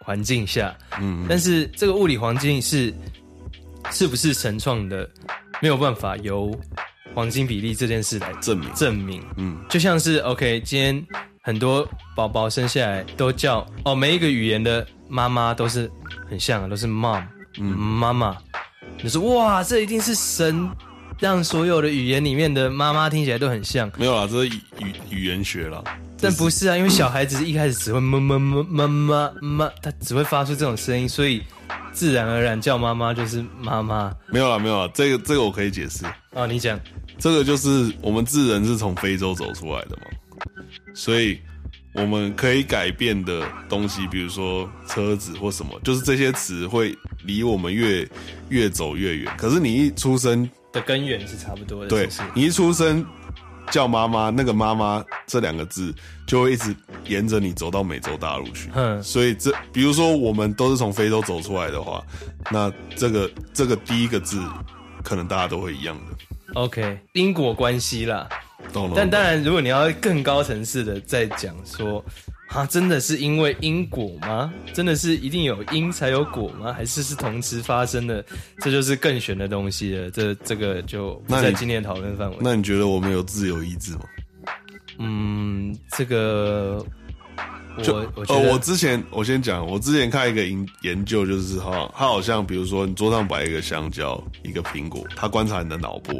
[0.08, 2.90] 环境下，嗯，但是这个物理环境是
[3.90, 5.06] 是不是神创的，
[5.60, 6.58] 没有办法由
[7.12, 8.72] 黄金比例这件事来证明。
[8.72, 11.06] 证明，嗯，就像是 OK，今天
[11.42, 11.86] 很多
[12.16, 15.90] 宝宝生下来都叫哦，每一个语言的妈妈都是
[16.26, 17.22] 很像的，都是 mom，
[17.58, 18.34] 嗯，妈妈，
[19.02, 20.66] 你说哇，这一定是神
[21.18, 25.84] 让所有的语言里面的妈妈听起来都很像，没有啦，这是语语言学啦。
[26.20, 31.42] 但不是啊，因为小孩子一开始只会么么么么么么，他只会发出这种声音，所以
[31.92, 34.12] 自然而然叫妈妈就是妈妈。
[34.26, 36.04] 没有了，没有了，这个这个我可以解释。
[36.34, 36.78] 啊，你讲，
[37.18, 40.02] 这个就是我们智人是从非洲走出来的嘛，
[40.92, 41.38] 所以
[41.92, 48.08] 我们可以改变的东西，比如说车子或什么，就是这些词会离我们越
[48.48, 49.32] 越走越远。
[49.36, 53.06] 可是你一出生的根源是差不多的，对，你一出生。
[53.70, 55.94] 叫妈妈，那个妈妈这两个字
[56.26, 56.74] 就会一直
[57.06, 58.70] 沿着你走到美洲大陆去。
[58.74, 62.02] 嗯，所以这比如说我们都是从非洲走出来的话，
[62.50, 64.42] 那这个这个第一个字
[65.02, 66.60] 可能大家都会一样的。
[66.60, 68.28] OK，因果关系啦。
[68.72, 68.94] 懂了。
[68.96, 72.04] 但当然，如果你要更高层次的再讲说。
[72.48, 74.52] 啊，真的是因为因果吗？
[74.72, 76.72] 真的是一定有因才有果吗？
[76.72, 78.24] 还是是同时发生的？
[78.60, 80.10] 这就是更玄的东西了。
[80.10, 82.36] 这这个就不在今天讨论范围。
[82.40, 84.00] 那你觉得我们有自由意志吗？
[84.98, 86.84] 嗯，这个
[87.76, 96.14] 我我觉得、呃、我之前我先讲，我之前看一个研研究，就是哈，他好像比如说你桌上摆一个香蕉，一个苹果，他观察你的脑波，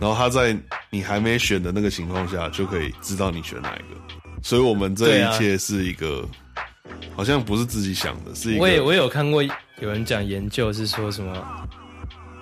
[0.00, 0.54] 然后他在
[0.90, 4.00] 你还没选的那个情况下，就可以知道你选哪一个。
[4.44, 6.60] 所以，我们这一切是一个，啊、
[7.16, 8.60] 好像不是自己想的，是一个。
[8.60, 9.42] 我也我也有看过
[9.80, 11.66] 有人讲研究，是说什么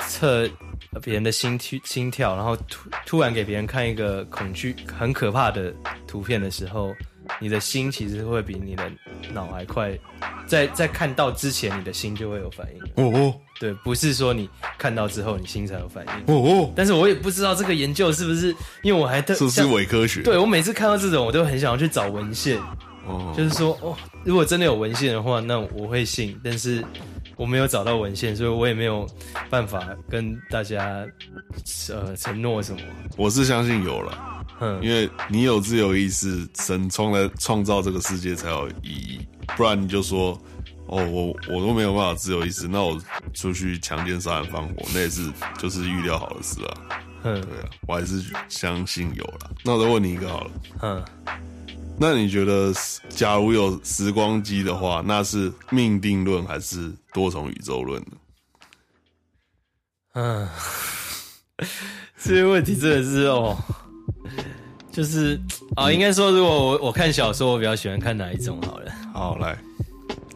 [0.09, 0.51] 测
[1.01, 5.73] 别人的心跳心跳，然后突突然给别人看一个恐惧很可怕的
[6.09, 6.93] 图片的时候，
[7.41, 8.91] 你的心其实会比你的
[9.33, 9.97] 脑还快。
[10.47, 12.83] 在在看到之前，你的心就会有反应。
[12.97, 16.35] 哦哦，对，不是说你看到之后，你心才有反应。
[16.35, 20.23] 哦哦，但是我也不知道这个研究是不是，因为我还特是不是伪科学？
[20.23, 22.59] 对，我每次看到这种，我都很想要去找文献，
[23.07, 26.39] 哦，就是说，哦，如果真的有文献的话，那我会信。
[26.45, 26.85] 但是
[27.37, 29.07] 我没有找到文献，所以我也没有
[29.49, 31.07] 办法跟大家
[31.89, 32.81] 呃承诺什么。
[33.17, 34.42] 我是相信有了，嗯，
[34.83, 39.27] 因为你有自由意志，神创来创造这个世界才有意义。
[39.57, 40.41] 不然你就说，
[40.87, 43.01] 哦，我我都没有办法自由意志，那我
[43.35, 46.75] 出去强奸、杀人、放火，那也是就是预料好的事啊。
[47.25, 49.51] 嗯，对啊，我还是相信有了。
[49.65, 50.51] 那我再问你一个好了，
[50.83, 51.05] 嗯。
[51.99, 52.73] 那你觉得，
[53.11, 58.13] 假如有时光机的话，那是命定论还是多重宇宙论呢？
[60.15, 60.49] 嗯，
[62.19, 63.57] 这些问题真的是哦，
[64.93, 65.41] 就是
[65.75, 68.61] 啊，应该说，如果我我看小说，我比较喜欢看哪一种？
[68.63, 69.57] 好了，好来。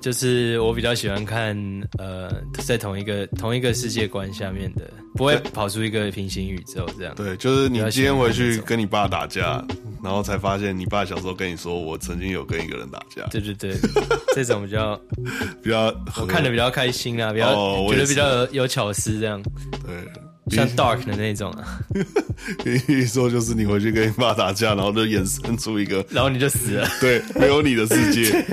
[0.00, 1.56] 就是我比较喜欢看，
[1.98, 2.32] 呃，
[2.64, 7.12] 在同一个同一个世界观下面的，不会跑出一个平行宇宙这样。
[7.16, 9.64] 对，就是你今天回去跟你爸打架，
[10.04, 13.26] 然后才发现你爸小时候跟你说，我曾经有跟一个人打架。
[13.32, 13.74] 对对对，
[14.32, 14.94] 这种比较
[15.60, 19.42] 比较我看的比较开心啊，比较、哦、觉得比较，有巧思这样。
[19.84, 20.25] 对。
[20.50, 21.80] 像 Dark 的那种啊，
[22.86, 28.44] 一说就是你回去跟你爸打架，然后就衍生出一个， 然后你就死了， 对，没有你的世界，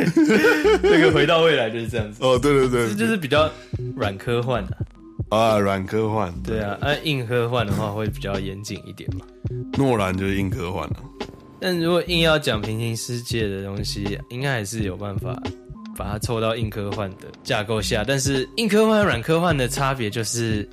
[0.82, 2.18] 那个回到未来就是这样子。
[2.24, 3.48] 哦，对对对，这就是比较
[3.96, 4.78] 软科幻的
[5.30, 9.26] 啊，软科幻，对啊，按硬科幻的话会比较严谨一点嘛。
[9.78, 10.96] 诺兰就是硬科幻了，
[11.60, 15.40] 但如果硬要讲平行世界的东西，应该还是有办法
[15.96, 18.04] 把它凑到硬科幻的架构下。
[18.08, 20.68] 但是硬科幻和软科幻的差别就是。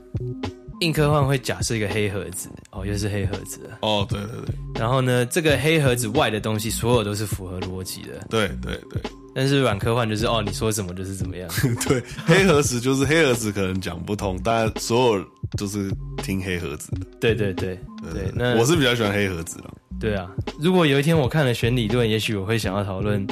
[0.81, 3.78] 硬科幻会假设一个黑盒子，哦，又是黑盒子了。
[3.83, 4.55] 哦，对对对。
[4.74, 8.26] 然后呢，这个黑盒子外的东西，所有都是符合逻辑的。
[8.28, 9.01] 对对对。
[9.33, 11.49] 但是软科幻就是，哦，你说什么就是怎么样。
[11.87, 15.24] 对，黑盒子就是黑盒子，可能讲不通，但所有
[15.57, 15.91] 都是
[16.22, 17.07] 听黑盒子的。
[17.20, 17.78] 对对对
[18.12, 18.31] 对。
[18.35, 19.70] 那我是比较喜欢黑盒子的。
[20.01, 20.28] 对啊，
[20.59, 23.24] 如果有一天我看了弦理论，也许我会想要讨论。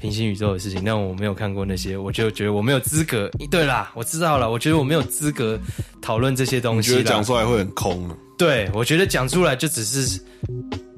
[0.00, 3.30] 平行宇宙的事情，但我没有看过那些，我就觉得我没有资格。
[3.50, 5.60] 对啦，我知道了，我觉得我没有资格
[6.00, 6.90] 讨论这些东西。
[6.90, 8.08] 你觉得讲出来会很空？
[8.38, 10.18] 对，我觉得讲出来就只是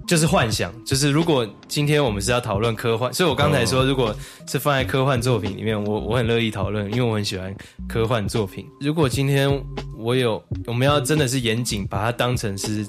[0.07, 0.73] 就是幻想。
[0.85, 4.15] 就是如果今天我们是要讨论科幻，所以我刚才说，如果
[4.47, 7.55] 是放在科幻作品里面，我我很乐意讨论，因为我很喜欢
[7.89, 8.65] 科幻作品。
[8.81, 9.51] 如果今天
[9.99, 12.87] 我有，我们要真的是严谨把它当成是。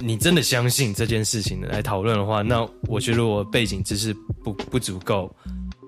[0.00, 4.14] 你真的相信这件事情来讨论的话，那我觉得我背景知识
[4.44, 5.34] 不不足够，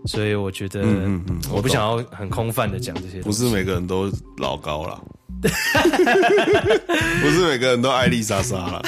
[0.07, 3.21] 所以我觉得，嗯嗯嗯，我不想要很空泛的讲这些。
[3.23, 5.03] 不是每个人都老高了，
[5.43, 8.83] 不是每个人都爱丽莎莎了。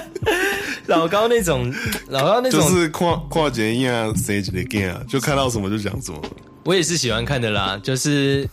[0.86, 1.72] 老高那种，
[2.08, 6.22] 老高那种就是跨跨节一样谁几个 game 啊，就看到什么就讲什么。
[6.64, 8.48] 我也是喜欢看的啦，就是。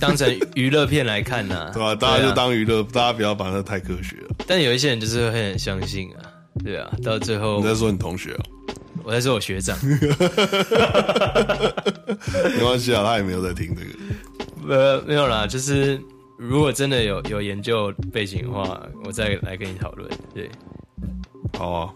[0.00, 1.94] 当成娱乐片来看呢、啊， 对吧、啊？
[1.94, 4.28] 大家就当娱乐，大家不要把它太科学了。
[4.46, 6.22] 但有一些人就是会很相信啊，
[6.64, 8.42] 对啊，到最后你在说你同学哦、喔，
[9.04, 9.96] 我在说我学长， 没
[12.62, 13.90] 关系啊，他也没有在听这个。
[14.74, 16.00] 呃，没有啦，就是
[16.36, 20.10] 如果真的有有研究背景的话，我再来跟你讨论。
[20.34, 20.50] 对，
[21.56, 21.90] 好啊。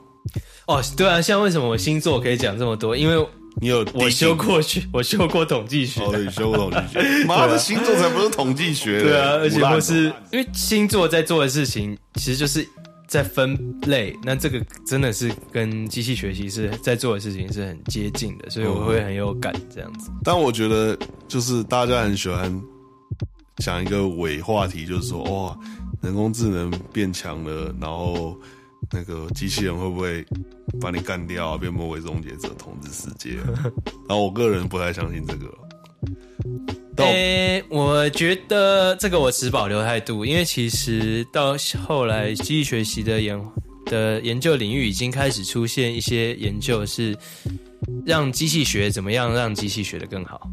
[0.67, 2.97] 哦，对啊，像为什么我星座可以讲这么多？
[2.97, 3.17] 因为。
[3.61, 6.01] 你有我修过学， 我修过统计学。
[6.03, 7.25] 哦，你修过统计学。
[7.27, 9.03] 妈的，星座才不是统计学。
[9.03, 12.67] 对啊，而且不是因为星座在做的事情，其实就是
[13.07, 14.17] 在分类。
[14.23, 20.11] 那这个真的是跟机器学习是在做的事情是很接近的，所以我会很有感这样子。
[20.11, 20.99] 嗯、但我觉得，
[21.29, 22.61] 就是大家很喜欢
[23.59, 25.59] 讲一个伪话题，就是说，哇，
[26.01, 28.37] 人工智能变强了，然后。
[28.93, 30.25] 那个机器人会不会
[30.81, 31.57] 把你干掉啊？
[31.57, 33.65] 变魔鬼终结者统治世界啊？
[34.09, 35.53] 然后我个人不太相信这个。
[36.97, 43.53] 诶、欸，我觉得这个我持保留态度，因为其实到后来机器学习的研
[43.87, 47.17] 的研究领域已经开始出现一些研究，是
[48.05, 50.51] 让机器学怎么样让机器学得更好。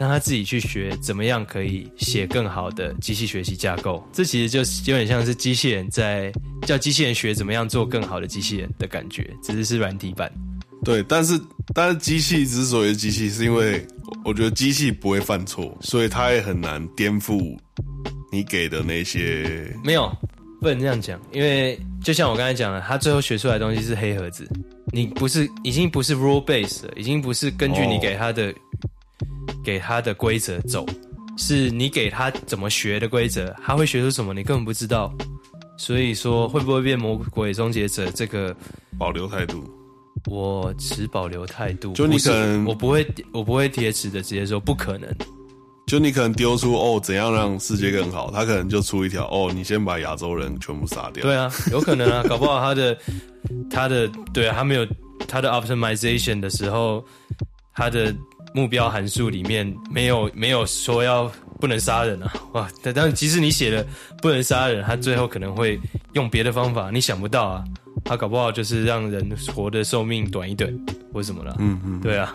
[0.00, 6.32] 让他自己去学怎么样可以写更好的机器学习架构，这其实就有点像是机器人在
[6.62, 10.32] 叫机器人学怎么样做更好的机器人的感觉，只是是软体版。
[10.82, 11.38] 对，但是
[11.74, 13.86] 但是机器之所以是机器，是因为
[14.24, 17.54] 我觉得机器不会犯错，所以它也很难颠覆
[18.32, 19.70] 你给的那些。
[19.84, 20.10] 没有，
[20.62, 24.48] 不能这样讲，因为就像我刚才讲的，他最后学出来的东西是黑盒子，
[24.94, 28.50] 你不是已经不是 rule base 了，已经不是根据你给他的。
[29.60, 29.64] Oh.
[29.64, 30.86] 给他的规则走，
[31.36, 35.12] 是你给他怎么学的规则，他会学出什么，你根本不知道。
[35.76, 38.10] 所以说，会不会变魔鬼终结者？
[38.12, 38.56] 这个
[38.98, 39.62] 保留态度，
[40.30, 41.92] 我持保留态度。
[41.92, 45.08] 就你可能，我不会，我不会铁齿的直接说不可能。
[45.86, 48.30] 就你可能丢出哦，怎样让世界更好？
[48.30, 51.22] 他可能就出一条哦，你先把亚洲人全部杀掉。
[51.22, 52.98] 对啊，有可能啊， 搞不好他的
[53.70, 54.86] 他的对啊，他没有。
[55.28, 57.04] 他的 optimization 的时候，
[57.74, 58.12] 他的
[58.54, 61.30] 目标函数里面没有没有说要
[61.60, 62.68] 不能杀人啊， 哇！
[62.82, 63.84] 但但即使你写了
[64.22, 65.78] 不能杀人，他最后可能会
[66.14, 67.64] 用别的方法，你想不到啊，
[68.04, 70.74] 他搞不好就是让人活的寿命短一点，
[71.12, 71.54] 或什么的。
[71.58, 72.32] 嗯嗯，对啊。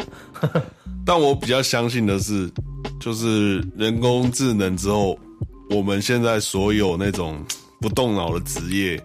[1.05, 2.49] 但我比较相信的是，
[2.99, 5.17] 就是人工智能之后，
[5.69, 7.43] 我们现在所有那种
[7.79, 8.99] 不动脑的职业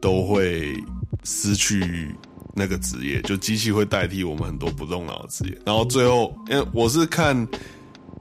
[0.00, 0.74] 都会
[1.24, 2.14] 失去
[2.54, 5.58] 那个职业，就机器会代替我们很多不动脑的职业。
[5.66, 7.46] 然后最后，因为我是看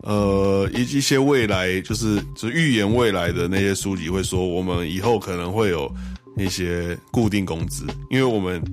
[0.01, 5.93] 呃一一些未来，就是就预言未来的那些书籍会说，我们以后可能会有
[6.37, 8.63] 一些固定工资，因为我们。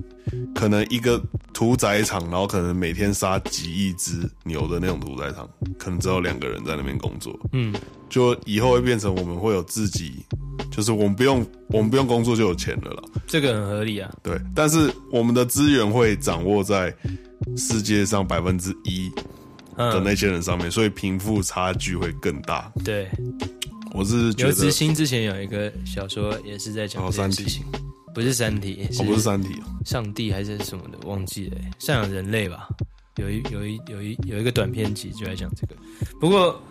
[0.55, 7.37] 可能一个屠宰场，然后可能每天杀几亿只牛的那种屠宰场，可能只有两个人在那边工作。
[7.51, 7.73] 嗯，
[8.07, 10.23] 就以后会变成我们会有自己，
[10.71, 13.03] 就是我们不用我们不用工作就有钱了啦。
[13.27, 14.09] 这个很合理啊。
[14.21, 16.95] 对，但是我们的资源会掌握在
[17.57, 19.11] 世界上百分之一
[19.75, 22.71] 的那些人上面，所以贫富差距会更大。
[22.85, 23.09] 对，
[23.93, 24.49] 我是觉得。
[24.49, 27.63] 刘慈欣之前有一个小说也是在讲这件事情。
[28.13, 29.49] 不是三体，哦，不是三体，
[29.85, 31.57] 上帝还是什么的，忘记了。
[31.79, 32.67] 赡养人类吧，
[33.15, 35.75] 有一有一有一有一个短篇集就在讲这个。
[36.19, 36.61] 不过，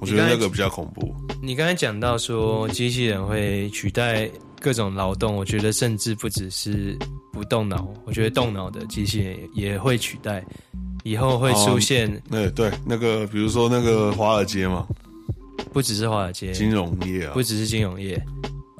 [0.00, 1.14] 我觉得那个比较恐怖。
[1.42, 4.26] 你刚才讲到说机器人会取代
[4.58, 6.96] 各种劳动，我觉得甚至不只是
[7.30, 10.42] 不动脑，我觉得动脑的机器人也会取代。
[11.02, 14.86] 以后会出现，对、哦、对，那个比如说那个华尔街嘛，
[15.74, 18.18] 不只是华尔街，金融业啊，不只是金融业。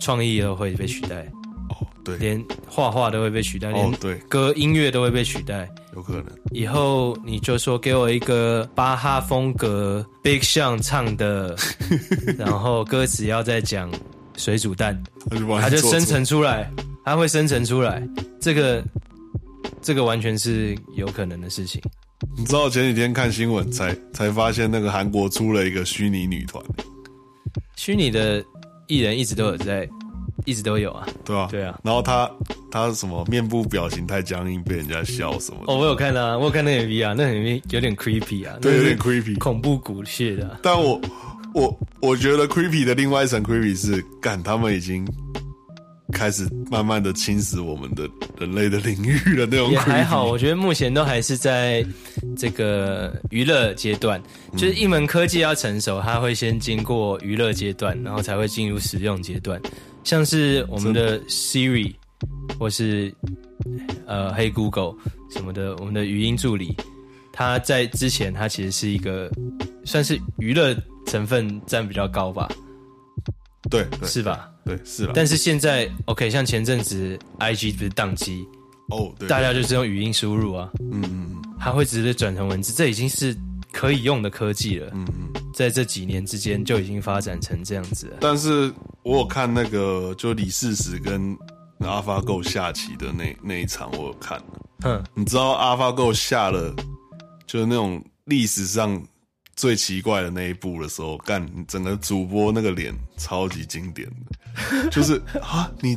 [0.01, 1.23] 创意都会被取代，
[1.71, 6.27] 哦，对，连画画都会被取代，连，对，歌音乐都会被取代，有可能。
[6.51, 11.57] 以后你就说给我一个巴哈风格，Big Sean 唱的，
[12.37, 13.91] 然后歌词要再讲
[14.37, 15.01] 水煮蛋，
[15.61, 16.71] 它就生成出来，
[17.05, 18.07] 它会生成出来，
[18.41, 18.85] 这个
[19.81, 21.81] 这个完全是有可能的事情。
[22.37, 26.65] 你知道前几天看新闻才才发现，那个韩国出了一个虚拟女团，
[27.77, 28.45] 虚拟的。
[28.87, 29.89] 艺人一直都有在，
[30.45, 31.81] 一直都有啊，对啊，对啊。
[31.83, 32.31] 然后他
[32.71, 35.61] 他什么面部表情太僵硬，被人家笑什么？
[35.67, 40.61] 哦，我有看啊，我有看那 MV 啊，那 MV 有点 creepy 啊，对，有点 creepy，恐怖谷血的啊。
[40.63, 41.01] 但我
[41.55, 45.03] 我我觉得 creepy 的另外一层 creepy 是，干他们已经。
[46.13, 51.85] 开始慢慢的侵蚀我们的人类的领域了，那种也还好，我觉得目前都还是在
[52.37, 54.23] 这个娱乐阶段。
[54.53, 59.61] 就是一门科技要成熟，它会先经过娱乐阶段，然后才会进入使用阶段。
[60.05, 61.95] 像是我们的 Siri，
[62.59, 63.13] 或是
[64.07, 64.95] 呃，Hey Google
[65.31, 66.77] 什么的，我们的语音助理，
[67.33, 69.31] 它在之前它其实是一个
[69.85, 70.77] 算是娱乐
[71.07, 72.49] 成分占比较高吧。
[73.71, 74.51] 对，对，是吧？
[74.65, 75.13] 对，是了？
[75.15, 78.47] 但是现在，OK，像前阵子 IG 不是宕机
[78.89, 83.37] 哦，对，大家就是用语音输入啊，嗯嗯嗯，它会直接转成文字，这已经是
[83.73, 88.17] 可以用的科技了，嗯嗯，在这几年之间就已经发展成这样子了。
[88.21, 91.37] 但是我有看那个，就李世石跟
[91.81, 94.43] AlphaGo 下棋的那那一场，我有看，
[94.81, 96.75] 哼，你知道 AlphaGo 下了，
[97.47, 99.03] 就是那种历史上。
[99.57, 105.97] 最奇怪的那一步的时候，干整个主播那个脸超级经典的， 就是啊，你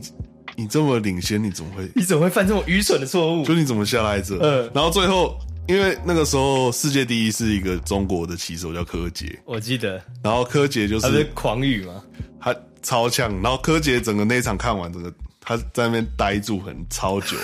[0.56, 1.90] 你这么领先，你怎么会？
[1.96, 3.44] 你怎么会犯这么愚蠢的错误？
[3.46, 4.38] 就你怎么下来这？
[4.40, 5.38] 嗯，然后最后，
[5.68, 10.02] 因为那个时候世界第一是一个中国的棋手叫柯洁，我记得。
[10.24, 12.04] 然后柯洁就是，他是狂语嘛，
[12.40, 13.34] 他超强。
[13.42, 17.36] 然后柯洁整个那一场看完，整个他在那边呆住很超久，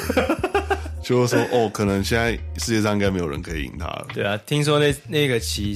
[1.03, 4.07] 就是说哦，可能现在世界上应该没有人可以赢他了。
[4.13, 5.75] 对啊，听说那那个棋。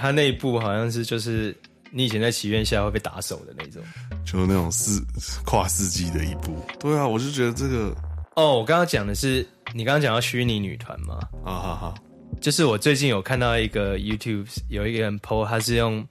[0.00, 1.54] 他那一部好像是就是
[1.90, 3.82] 你以前在祈愿下会被打手的那种，
[4.24, 5.04] 就那种四
[5.44, 6.56] 跨世纪的一部。
[6.78, 7.94] 对啊，我就觉得这个
[8.36, 11.18] 哦，我刚刚讲的是你刚刚讲到虚拟女团嘛？
[11.44, 11.94] 啊哈哈，
[12.40, 16.02] 就是我最近有看到一个 YouTube 有一个人 po，他是用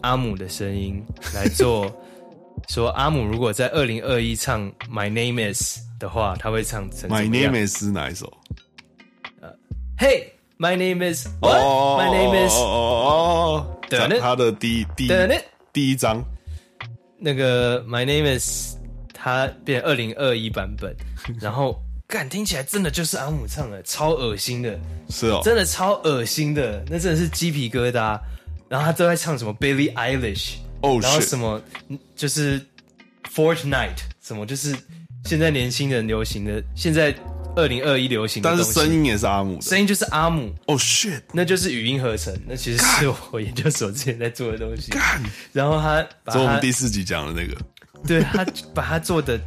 [0.00, 1.00] 阿姆的声音
[1.34, 1.94] 来做，
[2.68, 8.32] 说阿姆如果在二零二一唱 My Name Is 的话，他会唱成 My Name Is 是哪一首？
[9.40, 9.54] 呃，
[9.96, 10.33] 嘿。
[10.56, 11.60] My name is what?
[11.98, 15.10] My name is 哦哦哦，对，他的第一第一
[15.72, 16.24] 第一张，
[17.18, 18.76] 那个 My name is
[19.12, 20.94] 他变二零二一版本，
[21.40, 24.78] 然后干听起来真的就是阿姆唱的，超恶心的，
[25.10, 28.20] 是哦，真的超恶心的，那真的是鸡皮疙瘩。
[28.68, 31.60] 然后他都在唱什么 Billie Eilish，哦，然后什么
[32.14, 32.64] 就是
[33.34, 34.74] Fortnite，什么就是
[35.24, 37.12] 现在年轻人流行的现在。
[37.56, 40.48] 二零二一流行的，但是声音也是阿姆的，声音就是阿姆。
[40.66, 42.34] 哦、oh,，shit，那就是语音合成。
[42.46, 44.92] 那其实是我研究所之前在做的东西。
[45.52, 47.60] 然后他把我们第四集讲的那个，
[48.06, 48.44] 对他
[48.74, 49.38] 把他做的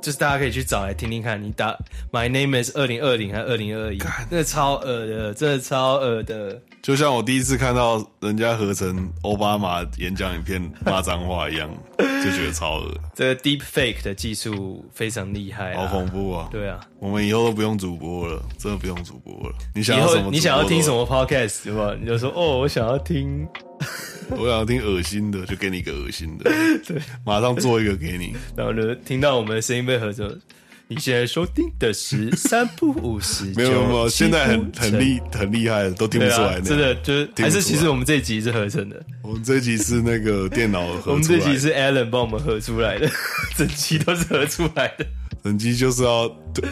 [0.00, 1.42] 就是大家可以去找来听听看。
[1.42, 1.76] 你打
[2.12, 3.98] My name is 二零二零还是二零二一？
[4.30, 6.60] 那个超恶的，真的超恶的。
[6.82, 11.68] 就像我第一次看到人家合成奥巴马演讲影片 骂脏话一样，
[11.98, 12.94] 就觉得超恶。
[13.12, 16.48] 这个 Deep Fake 的技术非常厉害，好恐怖啊！
[16.52, 19.54] 对啊，我们以后都不用主播了，真的不用主播了。
[19.74, 20.30] 你想要什么？
[20.30, 21.94] 你想要听什么 Podcast 对吧？
[22.00, 23.46] 你就说哦，我想要听，
[24.30, 26.50] 我想要听恶心的，就给你一个恶心的，
[26.86, 28.34] 对，马上做一个给你。
[28.56, 30.40] 然后呢，听到我们的声音被合成。
[30.88, 36.62] 你现在收听的是三不五十， 没有没有，现在很很厉很厉害的，都听不出来、那个。
[36.62, 43.10] 真的就是还是其实我们这一集是合成的，我们这一集是那个电脑合，我们这集是 Alan 帮我们合出来的，
[43.56, 45.04] 整集都是合出来的。
[45.46, 46.28] 整集就是要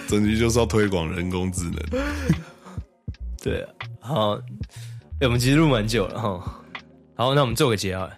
[0.09, 1.79] 整集就是要推广人工智能。
[3.41, 3.71] 对啊，
[4.01, 4.31] 好，
[5.21, 6.61] 欸、我们其实录蛮久了哈。
[7.15, 8.11] 好，那我们做个结啊，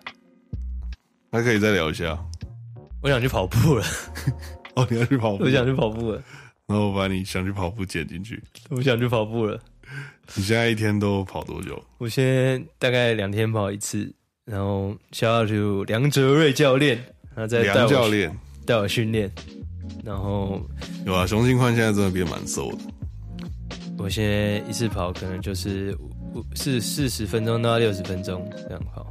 [1.31, 2.19] 还可以再聊一下。
[3.03, 3.85] 我想去跑步了。
[4.77, 5.45] 哦，你要去跑步？
[5.45, 6.23] 我想去跑步了。
[6.67, 8.43] 然后我把你想去跑步剪进去。
[8.71, 9.61] 我想去跑步了。
[10.37, 11.85] 你现在一天都跑多久？
[11.99, 14.11] 我现在大概两天跑一次。
[14.47, 16.99] 然后需要就梁哲瑞教练，
[17.35, 18.35] 他在梁教练
[18.65, 19.31] 带我训练。
[20.05, 20.61] 然后
[21.05, 22.79] 有啊，熊金宽现在真的变蛮瘦的。
[23.99, 25.97] 我现在一次跑可能就是
[26.35, 29.07] 五四四十分钟到六十分钟这样跑。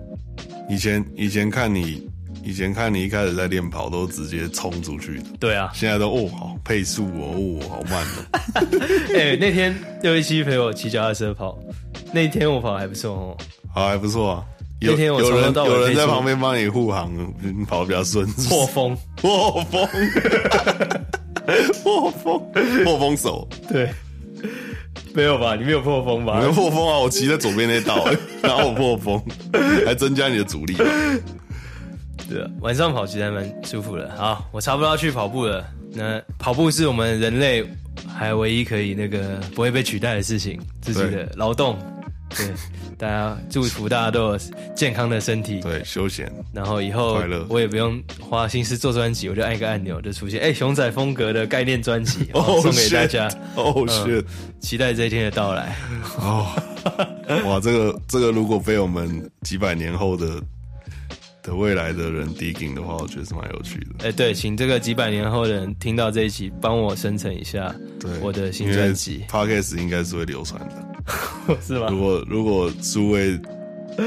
[0.69, 2.07] 以前以前看你。
[2.43, 5.23] 以前看你一开始在练跑，都直接冲出去的。
[5.39, 8.39] 对啊，现在都哦好配速哦，哦好慢哦。
[9.15, 11.57] 哎、欸，那天六一七陪我骑脚踏车跑，
[12.13, 13.37] 那天我跑还不错哦，
[13.73, 14.45] 好还不错啊。
[14.81, 17.11] 那天我从头到尾有人在旁边帮你护航，
[17.67, 18.25] 跑得比较顺。
[18.49, 19.87] 破风， 破风，
[21.83, 22.51] 破风，
[22.83, 23.47] 破风手。
[23.69, 23.89] 对，
[25.13, 25.55] 没有吧？
[25.55, 26.37] 你没有破风吧？
[26.39, 26.99] 没有破风啊！
[26.99, 28.05] 我骑在左边那道，
[28.41, 29.23] 然后我破风，
[29.85, 30.75] 还增加你的阻力。
[32.29, 34.11] 对啊，晚上跑其实还蛮舒服的。
[34.15, 35.65] 好，我差不多要去跑步了。
[35.93, 37.63] 那跑步是我们人类
[38.13, 41.77] 还唯一可以那个不会被取代的事情，自己的劳动。
[42.37, 42.53] 对，
[42.97, 44.39] 大家祝福大家都有
[44.75, 45.59] 健康的身体。
[45.61, 46.31] 对，休闲。
[46.53, 50.39] 然后以后快乐我也不用花心思做专辑，我就按一个按钮就出现。
[50.41, 52.29] 哎，熊仔风格的概念专辑，
[52.61, 53.27] 送给大家。
[53.55, 54.23] 哦，是，
[54.59, 55.75] 期待这一天的到来。
[56.17, 56.47] 哦，
[57.45, 60.41] 哇，这个这个如果被我们几百年后的。
[61.45, 63.89] 的未来的人 digging 的话，我觉得是蛮有趣的。
[63.99, 69.23] 哎、欸，对，请这个几百年后的人听到这一期，帮我生成一下对我的新专辑。
[69.29, 70.94] Podcast 应该是会流传的，
[71.65, 71.87] 是吗？
[71.89, 73.39] 如果如果诸位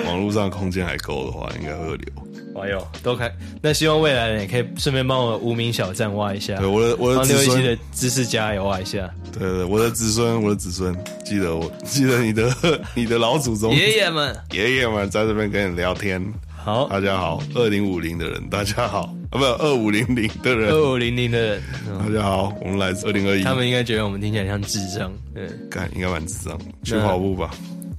[0.06, 2.60] 网络上空间还够的话，应该会留。
[2.60, 3.32] 哎呦，都开！
[3.62, 6.56] 那希望未来人也可以顺便帮我无名小站挖一下。
[6.56, 9.08] 对，我的我的子孙六一七的知识家也挖一下。
[9.32, 10.92] 对，对对，我的子孙，我的子孙，
[11.24, 12.52] 记得我 记得你的
[12.96, 16.20] 你的老祖宗爷爷们爷爷们在这边跟你聊天。
[16.56, 21.62] 好，大家好，二零五零的人，大家好啊，不，二五零零的人，二五零零的人，
[21.98, 27.50] 大家好，我们来自二零二一，他们应该觉得我们听起来像智障，对，干应该蛮智障，去跑步吧，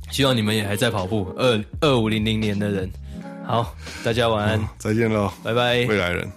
[0.09, 2.89] 希望你们也还在跑步，二二五零零年的人，
[3.45, 6.27] 好，大家晚安，再见喽，拜拜，未来人。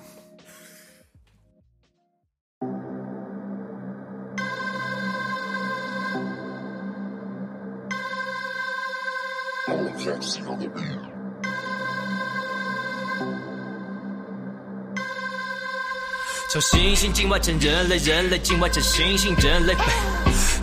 [16.53, 19.75] 从猩猩进化成人类，人类进化成猩猩，人类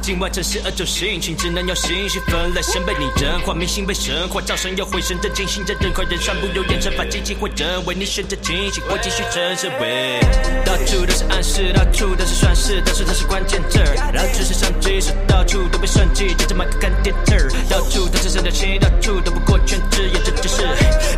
[0.04, 2.62] 进化成十二种性情，只能用星星分类。
[2.62, 10.20] 神被拟人化，明星被神化，造神要回神的精心，这人快人散不留言，惩罚机器会认为你选择清醒，我继续真实为。
[10.64, 13.96] 到处都是暗示，到处都是算式，但是这是关键字儿。
[14.14, 20.62] 然后知识上知识，到处都被算计，接着麦克看电视，到处都是三角形，到处都不过圈子，也这就是。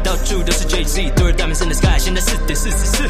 [0.02, 3.04] 到处都是 Jay Z，都是 Diamonds in the sky，现在四点四十四。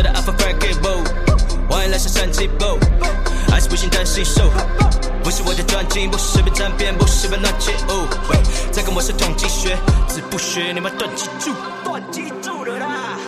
[0.00, 1.04] Shut up, I forget it, whoa
[1.68, 2.78] 欢迎来上三七 bow
[3.50, 4.50] 还是不行担心受
[5.22, 8.08] 不是我的专辑，不是随便沾边，不是随便乱切哦。
[8.72, 9.76] 这个我是统计学，
[10.08, 11.52] 字不学，你们断记住，
[11.84, 13.18] 断记住了啦。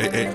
[0.00, 0.34] 哎哎，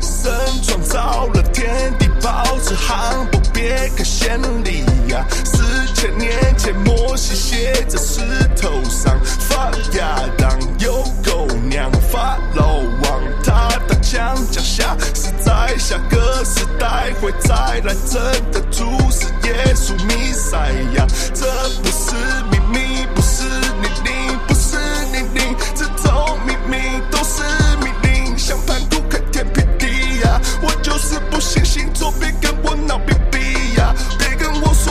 [0.00, 0.32] 神
[0.62, 3.38] 创造了天地，保持航步。
[3.52, 5.24] 别看先例呀！
[5.44, 5.62] 四
[5.94, 8.20] 千年前，摩西写在石
[8.60, 17.54] 头上，放亚当有狗娘，发老王他的墙脚下，是在下个时代会再
[17.84, 21.46] 来，真的主是耶稣弥赛亚，这
[21.82, 22.16] 不是，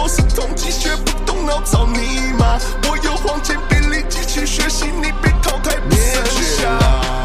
[0.01, 2.57] 我是统机学不动脑抄你妈
[2.89, 7.20] 我有黄金比例机器学习你被淘汰不剩下